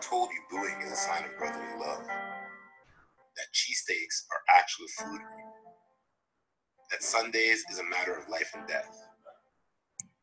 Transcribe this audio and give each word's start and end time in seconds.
told 0.00 0.30
you 0.30 0.40
booing 0.50 0.80
is 0.82 0.90
a 0.92 0.96
sign 0.96 1.24
of 1.24 1.36
brotherly 1.38 1.78
love? 1.78 2.06
That 2.06 3.48
cheesesteaks 3.52 4.24
are 4.30 4.40
actual 4.58 4.86
food? 4.98 5.20
That 6.90 7.02
Sundays 7.02 7.64
is 7.70 7.78
a 7.78 7.84
matter 7.84 8.16
of 8.16 8.28
life 8.28 8.52
and 8.54 8.66
death? 8.66 8.90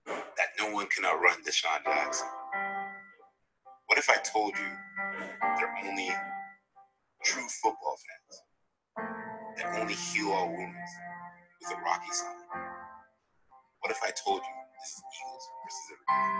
That 0.06 0.50
no 0.60 0.72
one 0.72 0.88
can 0.88 1.06
outrun 1.06 1.42
DeSean 1.44 1.84
Jackson? 1.86 2.28
What 3.88 3.98
if 3.98 4.10
I 4.10 4.18
told 4.24 4.58
you 4.58 4.66
they're 5.58 5.76
only 5.86 6.10
true 7.24 7.48
football 7.62 7.98
fans 7.98 8.42
that 9.58 9.80
only 9.80 9.94
heal 9.94 10.32
all 10.32 10.50
wounds 10.50 10.92
with 11.62 11.78
a 11.78 11.82
Rocky 11.82 12.12
sign? 12.12 12.36
What 13.82 13.92
if 13.92 14.00
I 14.04 14.12
told 14.26 14.42
you 14.42 14.54
this 14.82 14.90
is 14.90 15.04
Eagles 15.20 15.48
versus 15.64 15.92
everybody? 15.94 16.34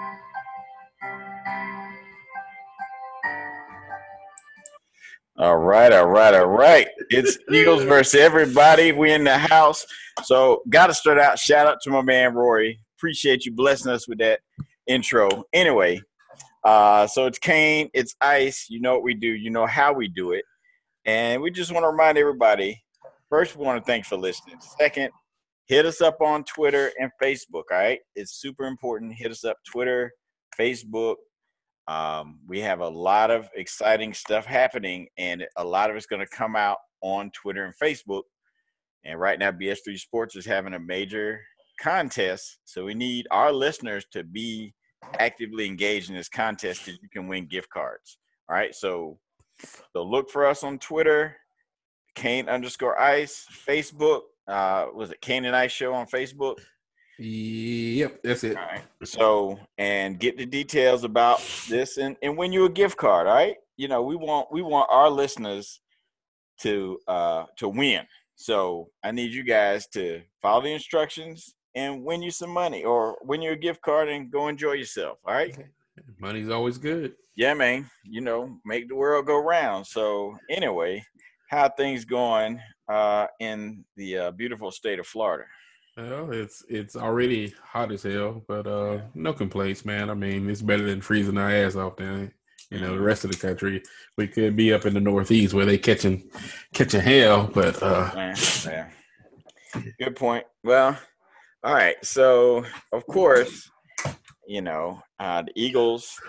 All 5.36 5.58
right, 5.58 5.92
all 5.92 6.08
right, 6.08 6.36
all 6.36 6.46
right. 6.46 6.88
It's 7.10 7.40
Eagles 7.52 7.84
versus 7.84 8.22
everybody. 8.22 8.92
We 8.92 9.12
in 9.12 9.24
the 9.24 9.36
house. 9.38 9.84
So 10.24 10.62
got 10.70 10.88
to 10.88 10.94
start 10.94 11.18
out. 11.18 11.40
Shout 11.40 11.66
out 11.66 11.80
to 11.84 11.90
my 11.90 12.04
man 12.04 12.36
Rory. 12.36 12.80
Appreciate 13.00 13.44
you 13.44 13.52
blessing 13.52 13.92
us 13.92 14.08
with 14.08 14.20
that 14.20 14.42
intro. 14.86 15.44
Anyway, 15.52 16.00
uh, 16.64 17.08
so 17.08 17.26
it's 17.26 17.40
Kane, 17.40 17.90
it's 17.96 18.16
Ice. 18.22 18.68
You 18.70 18.80
know 18.80 18.94
what 18.94 19.02
we 19.02 19.16
do. 19.16 19.28
You 19.28 19.50
know 19.50 19.66
how 19.66 19.92
we 19.92 20.08
do 20.08 20.34
it, 20.34 20.46
and 21.06 21.42
we 21.42 21.50
just 21.50 21.72
want 21.72 21.84
to 21.84 21.90
remind 21.90 22.20
everybody. 22.20 22.80
First, 23.28 23.56
we 23.56 23.66
want 23.66 23.84
to 23.84 23.86
thank 23.86 24.06
for 24.06 24.18
listening. 24.18 24.58
Second, 24.80 25.10
hit 25.66 25.88
us 25.88 26.00
up 26.00 26.22
on 26.22 26.44
Twitter 26.44 26.92
and 27.00 27.10
Facebook. 27.22 27.64
All 27.72 27.80
right, 27.80 28.00
it's 28.16 28.40
super 28.40 28.66
important. 28.66 29.16
Hit 29.16 29.32
us 29.32 29.44
up 29.44 29.58
Twitter, 29.66 30.12
Facebook, 30.60 31.16
um, 31.88 32.40
we 32.48 32.60
have 32.62 32.80
a 32.80 32.88
lot 32.88 33.32
of 33.32 33.50
exciting 33.56 34.14
stuff 34.14 34.46
happening, 34.46 35.08
and 35.18 35.46
a 35.58 35.64
lot 35.64 35.90
of 35.90 35.96
it's 35.96 36.06
going 36.06 36.26
to 36.26 36.36
come 36.36 36.56
out 36.56 36.78
on 37.02 37.32
Twitter 37.32 37.66
and 37.66 37.74
Facebook. 37.76 38.24
And 39.04 39.20
right 39.20 39.38
now, 39.38 39.52
BS3 39.52 40.00
Sports 40.00 40.36
is 40.36 40.46
having 40.46 40.74
a 40.74 40.80
major 40.80 41.42
contest. 41.80 42.60
So 42.66 42.86
we 42.86 42.94
need 42.94 43.28
our 43.32 43.52
listeners 43.52 44.06
to 44.12 44.24
be 44.24 44.74
actively 45.20 45.66
engaged 45.66 46.10
in 46.10 46.16
this 46.16 46.30
contest 46.30 46.86
because 46.86 47.02
you 47.02 47.10
can 47.10 47.28
win 47.28 47.48
gift 47.48 47.70
cards. 47.70 48.18
All 48.50 48.56
right. 48.56 48.74
So, 48.74 49.20
so 49.92 50.04
look 50.04 50.30
for 50.30 50.46
us 50.46 50.64
on 50.64 50.80
Twitter, 50.80 51.36
Kane 52.16 52.48
underscore 52.48 53.00
ice, 53.00 53.46
Facebook. 53.68 54.22
Uh, 54.48 54.88
was 54.94 55.12
it 55.12 55.22
Kane 55.22 55.46
and 55.46 55.56
Ice 55.56 55.72
Show 55.72 55.94
on 55.94 56.06
Facebook? 56.08 56.58
Yep, 57.20 58.22
that's 58.24 58.44
it. 58.44 58.58
All 58.58 58.64
right. 58.64 58.82
So, 59.04 59.60
and 59.78 60.20
get 60.20 60.38
the 60.38 60.46
details 60.46 61.04
about 61.04 61.42
this 61.70 61.98
and, 61.98 62.18
and 62.24 62.38
win 62.38 62.52
you 62.52 62.66
a 62.66 62.70
gift 62.70 62.98
card. 62.98 63.28
All 63.28 63.36
right. 63.36 63.56
You 63.78 63.88
know, 63.88 64.02
we 64.02 64.16
want 64.16 64.52
we 64.52 64.62
want 64.62 64.88
our 64.90 65.10
listeners 65.10 65.80
to 66.60 67.00
uh 67.08 67.46
to 67.58 67.70
win. 67.70 68.06
So 68.36 68.90
I 69.04 69.12
need 69.12 69.32
you 69.32 69.44
guys 69.44 69.88
to 69.90 70.22
follow 70.42 70.64
the 70.64 70.74
instructions 70.74 71.56
and 71.76 72.04
win 72.04 72.22
you 72.22 72.32
some 72.32 72.50
money 72.50 72.84
or 72.84 73.18
win 73.24 73.42
you 73.42 73.52
a 73.52 73.56
gift 73.56 73.82
card 73.82 74.10
and 74.10 74.32
go 74.32 74.48
enjoy 74.48 74.74
yourself. 74.74 75.20
All 75.26 75.34
right. 75.34 75.56
Money's 76.20 76.50
always 76.50 76.78
good. 76.78 77.14
Yeah, 77.36 77.54
man. 77.54 77.90
You 78.04 78.22
know, 78.22 78.58
make 78.66 78.88
the 78.88 78.96
world 78.96 79.28
go 79.28 79.38
round. 79.38 79.86
So 79.86 80.36
anyway, 80.50 81.04
how 81.50 81.70
things 81.70 82.06
going 82.06 82.60
uh 82.90 83.28
in 83.40 83.86
the 83.96 84.18
uh, 84.18 84.32
beautiful 84.32 84.72
state 84.72 85.00
of 85.00 85.08
Florida? 85.08 85.46
Well, 85.98 86.32
it's 86.32 86.64
it's 86.70 86.96
already 86.96 87.54
hot 87.64 87.92
as 87.92 88.04
hell, 88.04 88.44
but 88.48 88.66
uh, 88.66 89.02
no 89.14 89.32
complaints, 89.34 89.86
man. 89.86 90.10
I 90.10 90.16
mean, 90.16 90.50
it's 90.50 90.62
better 90.62 90.84
than 90.84 91.02
freezing 91.02 91.38
our 91.38 91.52
ass 91.52 91.76
off 91.76 91.98
down, 91.98 92.32
you 92.72 92.80
know, 92.80 92.94
the 92.96 93.00
rest 93.02 93.26
of 93.26 93.32
the 93.32 93.38
country. 93.38 93.84
We 94.18 94.28
could 94.28 94.56
be 94.56 94.74
up 94.74 94.86
in 94.88 94.96
the 94.96 95.00
Northeast 95.00 95.54
where 95.54 95.66
they 95.68 95.78
catching 95.78 96.30
catching 96.74 97.02
hell, 97.02 97.48
but 97.54 97.82
uh, 97.84 98.10
Yeah, 98.16 98.36
yeah. 98.66 98.90
Good 100.00 100.16
point. 100.16 100.46
Well, 100.64 100.98
all 101.64 101.74
right. 101.74 101.96
So, 102.04 102.66
of 102.92 103.06
course, 103.06 103.70
you 104.48 104.62
know, 104.62 105.00
uh, 105.20 105.44
the 105.44 105.52
Eagles, 105.56 106.20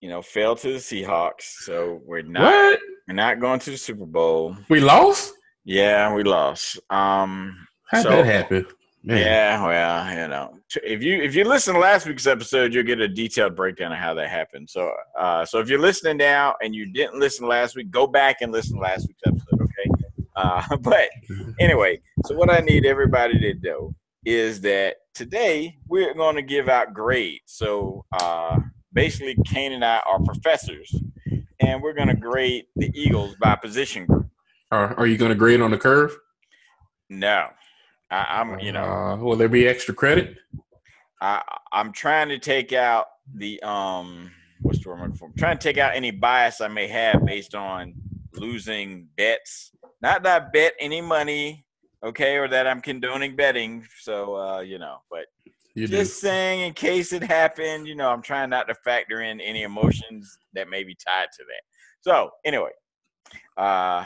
you 0.00 0.10
know, 0.10 0.20
fell 0.20 0.56
to 0.56 0.72
the 0.74 0.78
Seahawks. 0.78 1.42
So 1.64 2.00
we're 2.04 2.20
not 2.22 2.42
what 2.52 2.80
we're 3.08 3.14
not 3.14 3.40
going 3.40 3.60
to 3.60 3.70
the 3.70 3.78
Super 3.78 4.04
Bowl. 4.06 4.56
we 4.68 4.80
lost? 4.80 5.32
Yeah, 5.64 6.12
we 6.14 6.22
lost. 6.22 6.78
Um, 6.90 7.66
How 7.90 8.02
So- 8.02 8.10
that 8.10 8.26
happen? 8.26 8.66
Man. 9.06 9.18
yeah, 9.18 9.64
well, 9.64 10.20
you 10.20 10.26
know, 10.26 10.58
if 10.82 11.00
you 11.00 11.22
if 11.22 11.36
you 11.36 11.44
listen 11.44 11.74
to 11.74 11.80
last 11.80 12.06
week's 12.06 12.26
episode, 12.26 12.74
you'll 12.74 12.82
get 12.82 13.00
a 13.00 13.06
detailed 13.06 13.54
breakdown 13.54 13.92
of 13.92 13.98
how 13.98 14.14
that 14.14 14.28
happened. 14.28 14.68
So, 14.68 14.92
uh, 15.16 15.44
so 15.44 15.60
if 15.60 15.68
you're 15.68 15.78
listening 15.78 16.16
now 16.16 16.56
and 16.60 16.74
you 16.74 16.92
didn't 16.92 17.20
listen 17.20 17.46
last 17.46 17.76
week, 17.76 17.88
go 17.92 18.08
back 18.08 18.38
and 18.40 18.50
listen 18.50 18.74
to 18.74 18.82
last 18.82 19.06
week's 19.06 19.22
episode. 19.24 19.62
Okay. 19.62 20.04
Uh, 20.34 20.76
but 20.80 21.08
anyway, 21.60 22.00
so 22.24 22.34
what 22.34 22.50
I 22.50 22.58
need 22.58 22.84
everybody 22.84 23.38
to 23.38 23.54
do 23.54 23.94
is 24.24 24.60
that 24.62 24.96
today 25.14 25.78
we're 25.86 26.14
going 26.14 26.34
to 26.34 26.42
give 26.42 26.68
out 26.68 26.92
grades. 26.92 27.42
So 27.46 28.04
uh, 28.20 28.58
basically, 28.92 29.36
Kane 29.46 29.72
and 29.72 29.84
I 29.84 30.02
are 30.04 30.18
professors, 30.18 30.92
and 31.60 31.80
we're 31.80 31.94
going 31.94 32.08
to 32.08 32.16
grade 32.16 32.64
the 32.74 32.90
Eagles 32.92 33.36
by 33.40 33.54
position 33.54 34.06
group. 34.06 34.26
Are, 34.72 34.94
are 34.94 35.06
you 35.06 35.16
going 35.16 35.28
to 35.28 35.36
grade 35.36 35.60
on 35.60 35.70
the 35.70 35.78
curve? 35.78 36.18
No, 37.08 37.50
I, 38.10 38.40
I'm 38.40 38.58
you 38.60 38.72
know 38.72 38.84
uh, 38.84 39.16
will 39.16 39.36
there 39.36 39.48
be 39.48 39.66
extra 39.66 39.94
credit? 39.94 40.36
I 41.20 41.42
I'm 41.72 41.92
trying 41.92 42.28
to 42.28 42.38
take 42.38 42.72
out 42.72 43.06
the 43.34 43.60
um 43.62 44.30
what's 44.62 44.80
the 44.82 44.90
word 44.90 45.00
I'm 45.00 45.12
for? 45.14 45.28
I'm 45.28 45.34
trying 45.34 45.58
to 45.58 45.62
take 45.62 45.78
out 45.78 45.94
any 45.94 46.10
bias 46.10 46.60
I 46.60 46.68
may 46.68 46.88
have 46.88 47.24
based 47.26 47.54
on 47.54 47.94
losing 48.34 49.08
bets. 49.16 49.72
Not 50.02 50.22
that 50.24 50.42
I 50.42 50.46
bet 50.52 50.74
any 50.78 51.00
money, 51.00 51.64
okay, 52.04 52.36
or 52.36 52.48
that 52.48 52.66
I'm 52.66 52.80
condoning 52.80 53.34
betting. 53.36 53.86
So 54.00 54.36
uh, 54.36 54.60
you 54.60 54.78
know, 54.78 54.98
but 55.10 55.26
You 55.74 55.86
do. 55.86 55.96
just 55.96 56.20
saying 56.20 56.60
in 56.60 56.74
case 56.74 57.12
it 57.12 57.22
happened, 57.22 57.88
you 57.88 57.94
know, 57.94 58.10
I'm 58.10 58.22
trying 58.22 58.50
not 58.50 58.68
to 58.68 58.74
factor 58.74 59.22
in 59.22 59.40
any 59.40 59.62
emotions 59.62 60.38
that 60.54 60.68
may 60.68 60.84
be 60.84 60.94
tied 60.94 61.28
to 61.36 61.44
that. 61.44 61.62
So 62.02 62.30
anyway, 62.44 62.70
uh, 63.56 64.04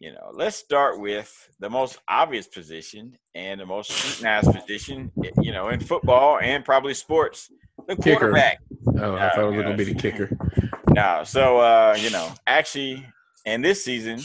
you 0.00 0.12
know, 0.12 0.30
let's 0.32 0.56
start 0.56 0.98
with 0.98 1.30
the 1.60 1.68
most 1.70 1.98
obvious 2.08 2.46
position 2.48 3.16
and 3.34 3.60
the 3.60 3.66
most 3.66 3.90
scrutinized 3.90 4.50
position, 4.52 5.12
you 5.42 5.52
know, 5.52 5.68
in 5.68 5.78
football 5.78 6.38
and 6.40 6.64
probably 6.64 6.94
sports, 6.94 7.50
the 7.86 7.94
Kicker. 7.96 8.18
quarterback. 8.18 8.58
Oh, 8.98 9.14
I 9.14 9.26
Oh, 9.26 9.30
thought 9.34 9.44
it 9.44 9.56
was 9.56 9.62
going 9.62 9.76
to 9.76 9.84
be 9.84 9.92
the 9.92 9.94
kicker. 10.00 10.30
No, 10.92 11.22
so 11.24 11.58
uh, 11.58 11.96
you 12.00 12.10
know, 12.10 12.28
actually, 12.48 13.06
in 13.44 13.62
this 13.62 13.84
season, 13.84 14.18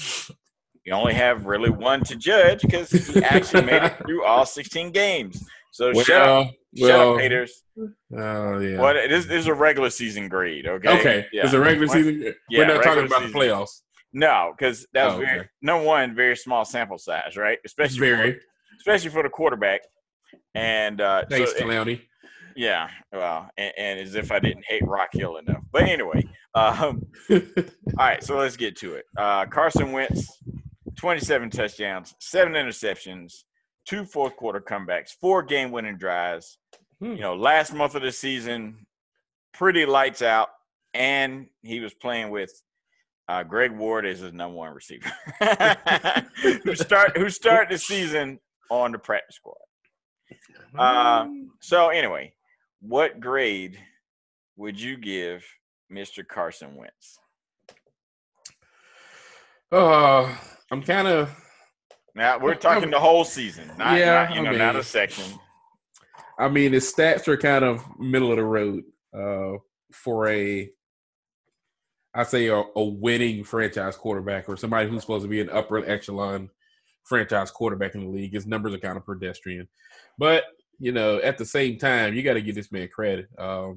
you 0.84 0.94
only 0.94 1.14
have 1.14 1.46
really 1.46 1.69
one 1.69 2.03
to 2.06 2.16
judge 2.16 2.62
because 2.62 2.90
he 2.90 3.22
actually 3.24 3.64
made 3.66 3.84
it 3.84 3.94
through 4.00 4.25
all 4.25 4.47
16 4.47 4.91
games. 4.91 5.46
So 5.72 5.94
shut 5.94 6.22
up, 6.24 6.47
Well, 6.80 6.90
shut 6.90 7.00
up, 7.00 7.19
haters. 7.22 7.64
oh 7.78 8.58
yeah. 8.59 8.80
What 8.80 8.94
this, 9.09 9.25
this 9.25 9.41
is 9.41 9.47
a 9.47 9.53
regular 9.53 9.91
season 9.91 10.28
grade, 10.28 10.66
okay? 10.66 11.00
Okay, 11.00 11.25
Yeah. 11.31 11.44
it's 11.44 11.53
a 11.53 11.59
regular 11.59 11.88
season. 11.88 12.34
yeah, 12.50 12.59
We're 12.59 12.74
not 12.74 12.84
talking 12.84 13.06
about 13.06 13.22
the 13.22 13.28
playoffs. 13.28 13.81
No, 14.18 14.53
because 14.58 14.88
that 14.94 15.06
was 15.08 15.16
Oh, 15.16 15.18
very 15.20 15.40
okay. 15.42 15.50
number 15.62 15.86
one, 15.86 16.16
very 16.16 16.38
small 16.38 16.64
sample 16.64 16.98
size, 16.98 17.36
right? 17.36 17.59
Especially 17.66 18.00
Very. 18.00 18.31
for, 18.34 18.40
especially 18.78 19.09
for 19.09 19.22
the 19.22 19.30
quarterback. 19.30 19.81
And 20.56 21.02
uh, 21.02 21.26
Thanks, 21.30 21.52
so, 21.52 21.66
Clowney. 21.66 22.02
yeah, 22.56 22.90
well, 23.12 23.50
and, 23.58 23.74
and 23.78 24.00
as 24.00 24.16
if 24.16 24.31
I 24.31 24.40
didn't 24.40 24.64
hate 24.66 24.88
Rock 24.88 25.09
Hill 25.12 25.36
enough. 25.36 25.62
But 25.70 25.84
anyway, 25.84 26.24
um, 26.56 27.06
all 27.30 27.42
right, 27.98 28.24
so 28.24 28.38
let's 28.38 28.56
get 28.56 28.78
to 28.78 28.96
it. 28.96 29.03
Uh, 29.18 29.46
Carson 29.48 29.92
Wentz, 29.92 30.42
27 30.96 31.50
touchdowns, 31.50 32.16
seven 32.22 32.53
interceptions, 32.53 33.44
two 33.86 34.06
fourth 34.06 34.38
quarter 34.38 34.62
comebacks, 34.62 35.09
four 35.20 35.44
game 35.44 35.72
winning 35.72 35.97
drives. 35.97 36.58
Hmm. 37.02 37.12
You 37.16 37.20
know, 37.20 37.36
last 37.36 37.73
month 37.73 37.96
of 37.96 38.02
the 38.02 38.14
season, 38.14 38.85
pretty 39.53 39.85
lights 39.85 40.22
out, 40.22 40.47
and 40.94 41.47
he 41.64 41.82
was 41.82 41.94
playing 41.94 42.29
with 42.29 42.53
uh, 43.28 43.44
Greg 43.44 43.72
Ward 43.72 44.06
is 44.06 44.20
his 44.20 44.34
number 44.34 44.58
one 44.58 44.74
receiver, 44.74 45.12
who 46.64 46.76
start 46.76 47.18
who 47.18 47.30
started 47.30 47.74
the 47.74 47.78
season 47.78 48.40
on 48.70 48.92
the 48.92 49.00
practice 49.00 49.38
squad. 49.38 49.56
Uh, 50.78 51.28
so 51.62 51.90
anyway, 51.90 52.34
what 52.82 53.20
grade 53.20 53.80
would 54.58 54.80
you 54.80 54.98
give 54.98 55.46
Mr. 55.92 56.28
Carson 56.28 56.76
Wentz? 56.76 57.20
uh, 59.72 60.36
I'm 60.72 60.82
kind 60.82 61.08
of 61.08 61.36
Now 62.14 62.38
we're 62.38 62.56
talking 62.56 62.90
the 62.90 63.00
whole 63.00 63.24
season, 63.24 63.70
not, 63.78 63.98
Yeah, 63.98 64.26
not, 64.26 64.36
you 64.36 64.42
I 64.42 64.52
know, 64.52 64.58
not 64.58 64.76
a 64.76 64.84
section. 64.84 65.26
I 66.38 66.50
mean, 66.50 66.74
his 66.74 66.92
stats 66.92 67.28
are 67.28 67.38
kind 67.38 67.64
of 67.64 67.84
middle 67.98 68.32
of 68.32 68.38
the 68.38 68.44
road 68.44 68.84
uh, 69.14 69.58
for 69.94 70.28
a, 70.28 70.70
I 72.16 72.23
say, 72.23 72.47
a, 72.47 72.64
a 72.76 72.84
winning 72.84 73.44
franchise 73.44 73.97
quarterback 73.97 74.47
or 74.47 74.58
somebody 74.58 74.90
who's 74.90 75.02
supposed 75.02 75.26
to 75.26 75.29
be 75.29 75.41
an 75.41 75.50
upper 75.50 75.79
echelon 75.85 76.50
franchise 77.03 77.52
quarterback 77.52 77.94
in 77.94 78.06
the 78.06 78.09
league. 78.09 78.34
His 78.34 78.47
numbers 78.47 78.73
are 78.73 78.79
kind 78.79 78.97
of 78.97 79.06
pedestrian, 79.06 79.67
but 80.17 80.46
you 80.79 80.91
know, 80.91 81.17
at 81.17 81.38
the 81.38 81.46
same 81.46 81.78
time, 81.78 82.14
you 82.14 82.23
got 82.23 82.34
to 82.34 82.41
give 82.41 82.56
this 82.56 82.72
man 82.72 82.88
credit. 82.88 83.28
Um, 83.38 83.76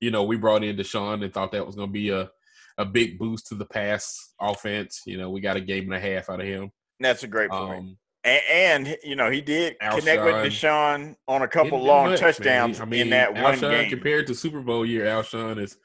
you 0.00 0.10
know, 0.10 0.24
we 0.24 0.36
brought 0.36 0.64
in 0.64 0.76
DeSean 0.76 1.24
and 1.24 1.32
thought 1.32 1.52
that 1.52 1.66
was 1.66 1.76
going 1.76 1.88
to 1.88 1.92
be 1.92 2.10
a 2.10 2.30
a 2.76 2.84
big 2.84 3.18
boost 3.18 3.46
to 3.48 3.54
the 3.54 3.64
pass 3.64 4.32
offense. 4.40 5.02
You 5.06 5.16
know, 5.18 5.30
we 5.30 5.40
got 5.40 5.56
a 5.56 5.60
game 5.60 5.84
and 5.84 5.94
a 5.94 6.00
half 6.00 6.28
out 6.28 6.40
of 6.40 6.46
him. 6.46 6.70
That's 7.00 7.22
a 7.22 7.28
great 7.28 7.50
point. 7.50 7.78
Um, 7.78 7.98
and, 8.24 8.86
and, 8.86 8.98
you 9.04 9.16
know 9.16 9.30
he 9.30 9.40
did 9.40 9.78
Alshon, 9.80 9.98
connect 9.98 10.24
with 10.24 10.34
DeSean 10.34 11.16
on 11.28 11.42
a 11.42 11.48
couple 11.48 11.82
long 11.82 12.10
much, 12.10 12.20
touchdowns 12.20 12.80
I 12.80 12.84
mean, 12.84 13.02
in 13.02 13.10
that 13.10 13.34
Alshon, 13.34 13.42
one 13.42 13.60
game. 13.60 13.90
Compared 13.90 14.26
to 14.28 14.34
Super 14.34 14.60
Bowl 14.60 14.86
year, 14.86 15.04
Alshon 15.04 15.58
is 15.58 15.76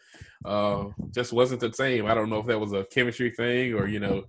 uh, 0.45 0.85
just 1.11 1.33
wasn't 1.33 1.61
the 1.61 1.73
same. 1.73 2.05
I 2.05 2.13
don't 2.13 2.29
know 2.29 2.39
if 2.39 2.45
that 2.47 2.59
was 2.59 2.71
a 2.71 2.85
chemistry 2.85 3.31
thing 3.31 3.73
or 3.73 3.87
you 3.87 3.99
know 3.99 4.23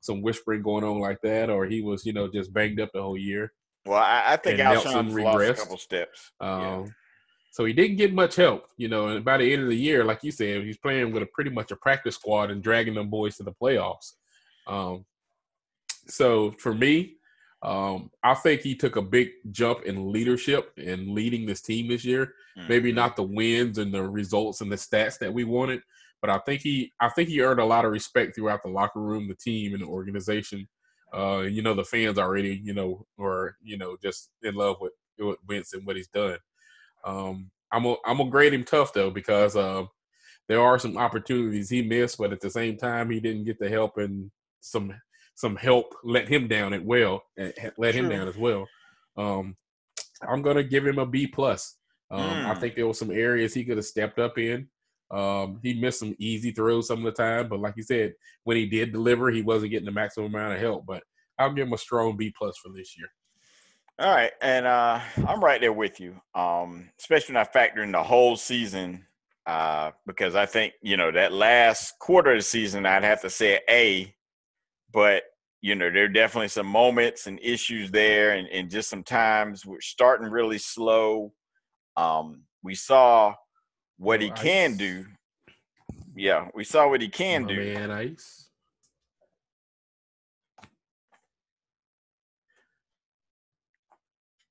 some 0.00 0.22
whispering 0.22 0.62
going 0.62 0.84
on 0.84 0.98
like 0.98 1.20
that, 1.22 1.50
or 1.50 1.64
he 1.66 1.80
was 1.80 2.04
you 2.04 2.12
know 2.12 2.28
just 2.28 2.52
banged 2.52 2.80
up 2.80 2.90
the 2.92 3.02
whole 3.02 3.18
year. 3.18 3.52
Well, 3.86 4.02
I, 4.02 4.34
I 4.34 4.36
think 4.36 4.58
Alshon 4.58 5.22
lost 5.22 5.44
a 5.44 5.54
couple 5.54 5.78
steps. 5.78 6.32
Um, 6.40 6.60
yeah. 6.60 6.84
So 7.52 7.66
he 7.66 7.74
didn't 7.74 7.96
get 7.96 8.14
much 8.14 8.36
help, 8.36 8.68
you 8.78 8.88
know. 8.88 9.08
And 9.08 9.24
by 9.24 9.36
the 9.36 9.52
end 9.52 9.62
of 9.62 9.68
the 9.68 9.76
year, 9.76 10.04
like 10.04 10.24
you 10.24 10.32
said, 10.32 10.62
he's 10.64 10.78
playing 10.78 11.12
with 11.12 11.22
a 11.22 11.26
pretty 11.26 11.50
much 11.50 11.70
a 11.70 11.76
practice 11.76 12.14
squad 12.14 12.50
and 12.50 12.62
dragging 12.62 12.94
them 12.94 13.10
boys 13.10 13.36
to 13.36 13.42
the 13.42 13.52
playoffs. 13.52 14.12
Um, 14.66 15.04
so 16.06 16.52
for 16.52 16.74
me, 16.74 17.16
um, 17.62 18.10
I 18.24 18.34
think 18.34 18.62
he 18.62 18.74
took 18.74 18.96
a 18.96 19.02
big 19.02 19.30
jump 19.50 19.82
in 19.82 20.12
leadership 20.12 20.72
and 20.76 21.10
leading 21.10 21.46
this 21.46 21.60
team 21.60 21.88
this 21.88 22.04
year. 22.04 22.34
Mm-hmm. 22.58 22.68
Maybe 22.68 22.92
not 22.92 23.14
the 23.14 23.22
wins 23.22 23.78
and 23.78 23.94
the 23.94 24.02
results 24.02 24.60
and 24.60 24.70
the 24.70 24.76
stats 24.76 25.18
that 25.20 25.32
we 25.32 25.44
wanted, 25.44 25.80
but 26.20 26.28
I 26.28 26.38
think 26.38 26.62
he 26.62 26.92
I 27.00 27.08
think 27.08 27.28
he 27.28 27.40
earned 27.40 27.60
a 27.60 27.64
lot 27.64 27.84
of 27.84 27.92
respect 27.92 28.34
throughout 28.34 28.62
the 28.64 28.70
locker 28.70 29.00
room, 29.00 29.28
the 29.28 29.34
team, 29.34 29.74
and 29.74 29.82
the 29.82 29.86
organization. 29.86 30.68
Uh, 31.14 31.42
you 31.42 31.62
know, 31.62 31.74
the 31.74 31.84
fans 31.84 32.18
already, 32.18 32.60
you 32.64 32.74
know, 32.74 33.06
or 33.16 33.56
you 33.62 33.78
know, 33.78 33.96
just 34.02 34.30
in 34.42 34.54
love 34.54 34.78
with, 34.80 34.92
with 35.18 35.38
Wentz 35.46 35.72
and 35.72 35.86
what 35.86 35.96
he's 35.96 36.08
done. 36.08 36.38
Um, 37.04 37.50
I'm 37.70 37.84
a, 37.84 37.96
I'm 38.04 38.18
gonna 38.18 38.30
grade 38.30 38.54
him 38.54 38.64
tough 38.64 38.92
though 38.92 39.10
because 39.10 39.54
uh, 39.54 39.84
there 40.48 40.60
are 40.60 40.78
some 40.78 40.96
opportunities 40.96 41.70
he 41.70 41.82
missed, 41.82 42.18
but 42.18 42.32
at 42.32 42.40
the 42.40 42.50
same 42.50 42.76
time, 42.76 43.10
he 43.10 43.20
didn't 43.20 43.44
get 43.44 43.58
the 43.58 43.68
help 43.68 43.98
and 43.98 44.30
some 44.60 44.92
some 45.34 45.56
help 45.56 45.94
let 46.04 46.28
him 46.28 46.48
down 46.48 46.72
as 46.72 46.82
well, 46.82 47.22
let 47.78 47.94
him 47.94 48.08
down 48.08 48.28
as 48.28 48.36
well. 48.36 48.66
Um, 49.16 49.56
I'm 50.28 50.42
gonna 50.42 50.62
give 50.62 50.86
him 50.86 50.98
a 50.98 51.06
B 51.06 51.26
plus. 51.26 51.76
Um, 52.10 52.20
mm. 52.20 52.46
I 52.46 52.54
think 52.54 52.74
there 52.74 52.86
were 52.86 52.94
some 52.94 53.10
areas 53.10 53.54
he 53.54 53.64
could 53.64 53.78
have 53.78 53.86
stepped 53.86 54.18
up 54.18 54.38
in. 54.38 54.68
Um, 55.10 55.60
he 55.62 55.74
missed 55.74 56.00
some 56.00 56.14
easy 56.18 56.52
throws 56.52 56.86
some 56.86 56.98
of 56.98 57.04
the 57.04 57.22
time, 57.22 57.48
but 57.48 57.60
like 57.60 57.74
you 57.76 57.82
said, 57.82 58.14
when 58.44 58.56
he 58.56 58.66
did 58.66 58.92
deliver, 58.92 59.30
he 59.30 59.42
wasn't 59.42 59.70
getting 59.70 59.86
the 59.86 59.92
maximum 59.92 60.34
amount 60.34 60.54
of 60.54 60.60
help. 60.60 60.86
But 60.86 61.02
I'll 61.38 61.52
give 61.52 61.66
him 61.66 61.72
a 61.72 61.78
strong 61.78 62.16
B 62.16 62.32
plus 62.36 62.56
for 62.58 62.70
this 62.70 62.96
year. 62.96 63.08
All 63.98 64.10
right, 64.10 64.32
and 64.40 64.66
uh, 64.66 65.00
I'm 65.28 65.44
right 65.44 65.60
there 65.60 65.72
with 65.72 66.00
you, 66.00 66.20
um, 66.34 66.88
especially 66.98 67.34
when 67.34 67.42
I 67.42 67.44
factor 67.44 67.82
in 67.82 67.92
the 67.92 68.02
whole 68.02 68.36
season, 68.36 69.06
uh, 69.46 69.90
because 70.06 70.34
I 70.34 70.46
think 70.46 70.72
you 70.82 70.96
know 70.96 71.12
that 71.12 71.32
last 71.32 71.98
quarter 71.98 72.32
of 72.32 72.38
the 72.38 72.42
season, 72.42 72.86
I'd 72.86 73.04
have 73.04 73.20
to 73.20 73.30
say 73.30 73.60
A, 73.68 74.14
but 74.92 75.24
you 75.60 75.74
know 75.74 75.90
there 75.90 76.04
are 76.04 76.08
definitely 76.08 76.48
some 76.48 76.66
moments 76.66 77.26
and 77.26 77.38
issues 77.42 77.90
there, 77.90 78.32
and, 78.32 78.48
and 78.48 78.70
just 78.70 78.90
some 78.90 79.02
times 79.02 79.64
we're 79.64 79.80
starting 79.80 80.30
really 80.30 80.58
slow. 80.58 81.32
Um, 81.96 82.42
we 82.62 82.74
saw 82.74 83.34
what 83.98 84.20
he 84.20 84.30
can 84.30 84.76
do. 84.76 85.06
Yeah, 86.14 86.48
we 86.54 86.64
saw 86.64 86.88
what 86.88 87.00
he 87.00 87.08
can 87.08 87.46
do. 87.46 87.56
Man, 87.56 87.90
ice. 87.90 88.48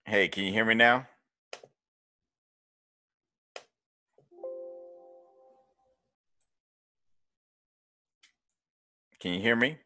Hey, 0.05 0.27
can 0.27 0.43
you 0.43 0.51
hear 0.51 0.65
me 0.65 0.73
now? 0.73 1.07
Can 9.21 9.33
you 9.33 9.39
hear 9.39 9.55
me? 9.55 9.77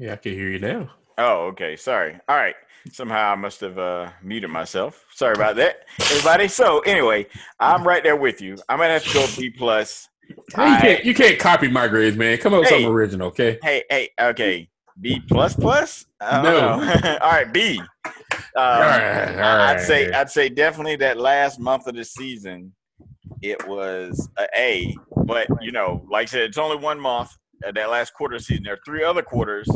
Yeah, 0.00 0.14
I 0.14 0.16
can 0.16 0.32
hear 0.32 0.48
you 0.48 0.58
now. 0.58 0.88
Oh, 1.18 1.48
okay. 1.48 1.76
Sorry. 1.76 2.18
All 2.26 2.36
right. 2.36 2.54
Somehow 2.90 3.32
I 3.32 3.34
must 3.34 3.60
have 3.60 3.78
uh, 3.78 4.08
muted 4.22 4.48
myself. 4.48 5.04
Sorry 5.12 5.34
about 5.34 5.56
that, 5.56 5.84
everybody. 6.00 6.48
So 6.48 6.78
anyway, 6.80 7.26
I'm 7.60 7.86
right 7.86 8.02
there 8.02 8.16
with 8.16 8.40
you. 8.40 8.56
I'm 8.70 8.78
gonna 8.78 8.94
have 8.94 9.04
to 9.04 9.12
go 9.12 9.26
B 9.36 9.50
plus. 9.50 10.08
you 10.26 10.36
can't 10.54 11.04
you 11.04 11.12
can't 11.12 11.38
copy 11.38 11.68
my 11.68 11.86
grades, 11.86 12.16
man. 12.16 12.38
Come 12.38 12.54
up 12.54 12.60
with 12.60 12.70
hey, 12.70 12.76
something 12.76 12.90
original, 12.90 13.28
okay? 13.28 13.58
Hey, 13.62 13.84
hey, 13.90 14.08
okay. 14.18 14.70
B 14.98 15.20
plus 15.28 15.54
plus? 15.54 16.06
No. 16.22 16.70
all 17.20 17.30
right, 17.30 17.52
B. 17.52 17.82
Um, 18.56 18.64
all 18.64 18.80
right, 18.80 19.28
all 19.28 19.34
right. 19.34 19.76
I'd 19.76 19.80
say 19.80 20.10
I'd 20.10 20.30
say 20.30 20.48
definitely 20.48 20.96
that 20.96 21.18
last 21.18 21.58
month 21.60 21.86
of 21.86 21.94
the 21.94 22.04
season, 22.04 22.72
it 23.42 23.66
was 23.66 24.28
a 24.38 24.46
A. 24.56 24.96
But 25.24 25.48
you 25.60 25.72
know, 25.72 26.04
like 26.08 26.22
I 26.22 26.26
said, 26.26 26.40
it's 26.42 26.58
only 26.58 26.76
one 26.76 26.98
month. 26.98 27.36
That 27.60 27.90
last 27.90 28.14
quarter 28.14 28.36
of 28.36 28.40
the 28.40 28.44
season, 28.44 28.64
there 28.64 28.74
are 28.74 28.80
three 28.86 29.04
other 29.04 29.22
quarters, 29.22 29.68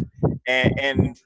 and 0.46 0.78
and 0.80 1.20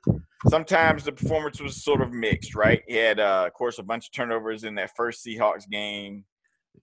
sometimes 0.48 1.04
the 1.04 1.12
performance 1.12 1.60
was 1.60 1.82
sort 1.82 2.00
of 2.00 2.12
mixed, 2.12 2.54
right? 2.54 2.82
He 2.86 2.96
had, 2.96 3.20
uh, 3.20 3.44
of 3.46 3.52
course, 3.54 3.78
a 3.78 3.82
bunch 3.82 4.06
of 4.06 4.12
turnovers 4.12 4.64
in 4.64 4.74
that 4.76 4.90
first 4.96 5.24
Seahawks 5.24 5.68
game. 5.68 6.24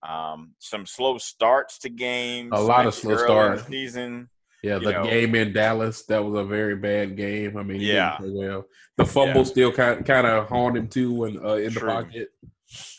Um, 0.07 0.54
some 0.60 0.86
slow 0.86 1.18
starts 1.18 1.80
to 1.80 1.89
games. 1.89 2.51
A 2.54 2.60
lot 2.60 2.86
of 2.86 2.94
slow 2.94 3.18
starts. 3.18 3.66
Season. 3.68 4.30
Yeah, 4.63 4.80
the 4.80 4.92
know. 4.92 5.04
game 5.04 5.36
in 5.36 5.54
Dallas 5.54 6.04
that 6.06 6.24
was 6.24 6.39
a 6.39 6.44
very 6.44 6.75
bad 6.75 7.16
game. 7.16 7.56
I 7.56 7.63
mean, 7.63 7.81
yeah, 7.81 8.18
well, 8.19 8.66
the 8.98 9.06
fumble 9.06 9.42
yeah. 9.42 9.44
still 9.44 9.72
kind 9.72 10.06
kind 10.06 10.25
of 10.25 10.50
haunted 10.50 10.83
him 10.83 10.89
too 10.89 11.13
when 11.13 11.38
uh, 11.45 11.56
in 11.56 11.72
True. 11.72 11.88
the 11.88 11.94
pocket. 11.94 12.30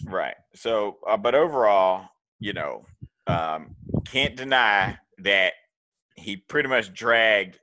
Right. 0.05 0.37
So, 0.55 0.99
uh, 1.09 1.17
but 1.17 1.35
overall, 1.35 2.09
you 2.39 2.53
know, 2.53 2.87
um, 3.27 3.75
can't 4.05 4.37
deny 4.37 4.99
that 5.19 5.55
he 6.17 6.37
pretty 6.37 6.69
much 6.69 6.93
dragged 6.93 7.59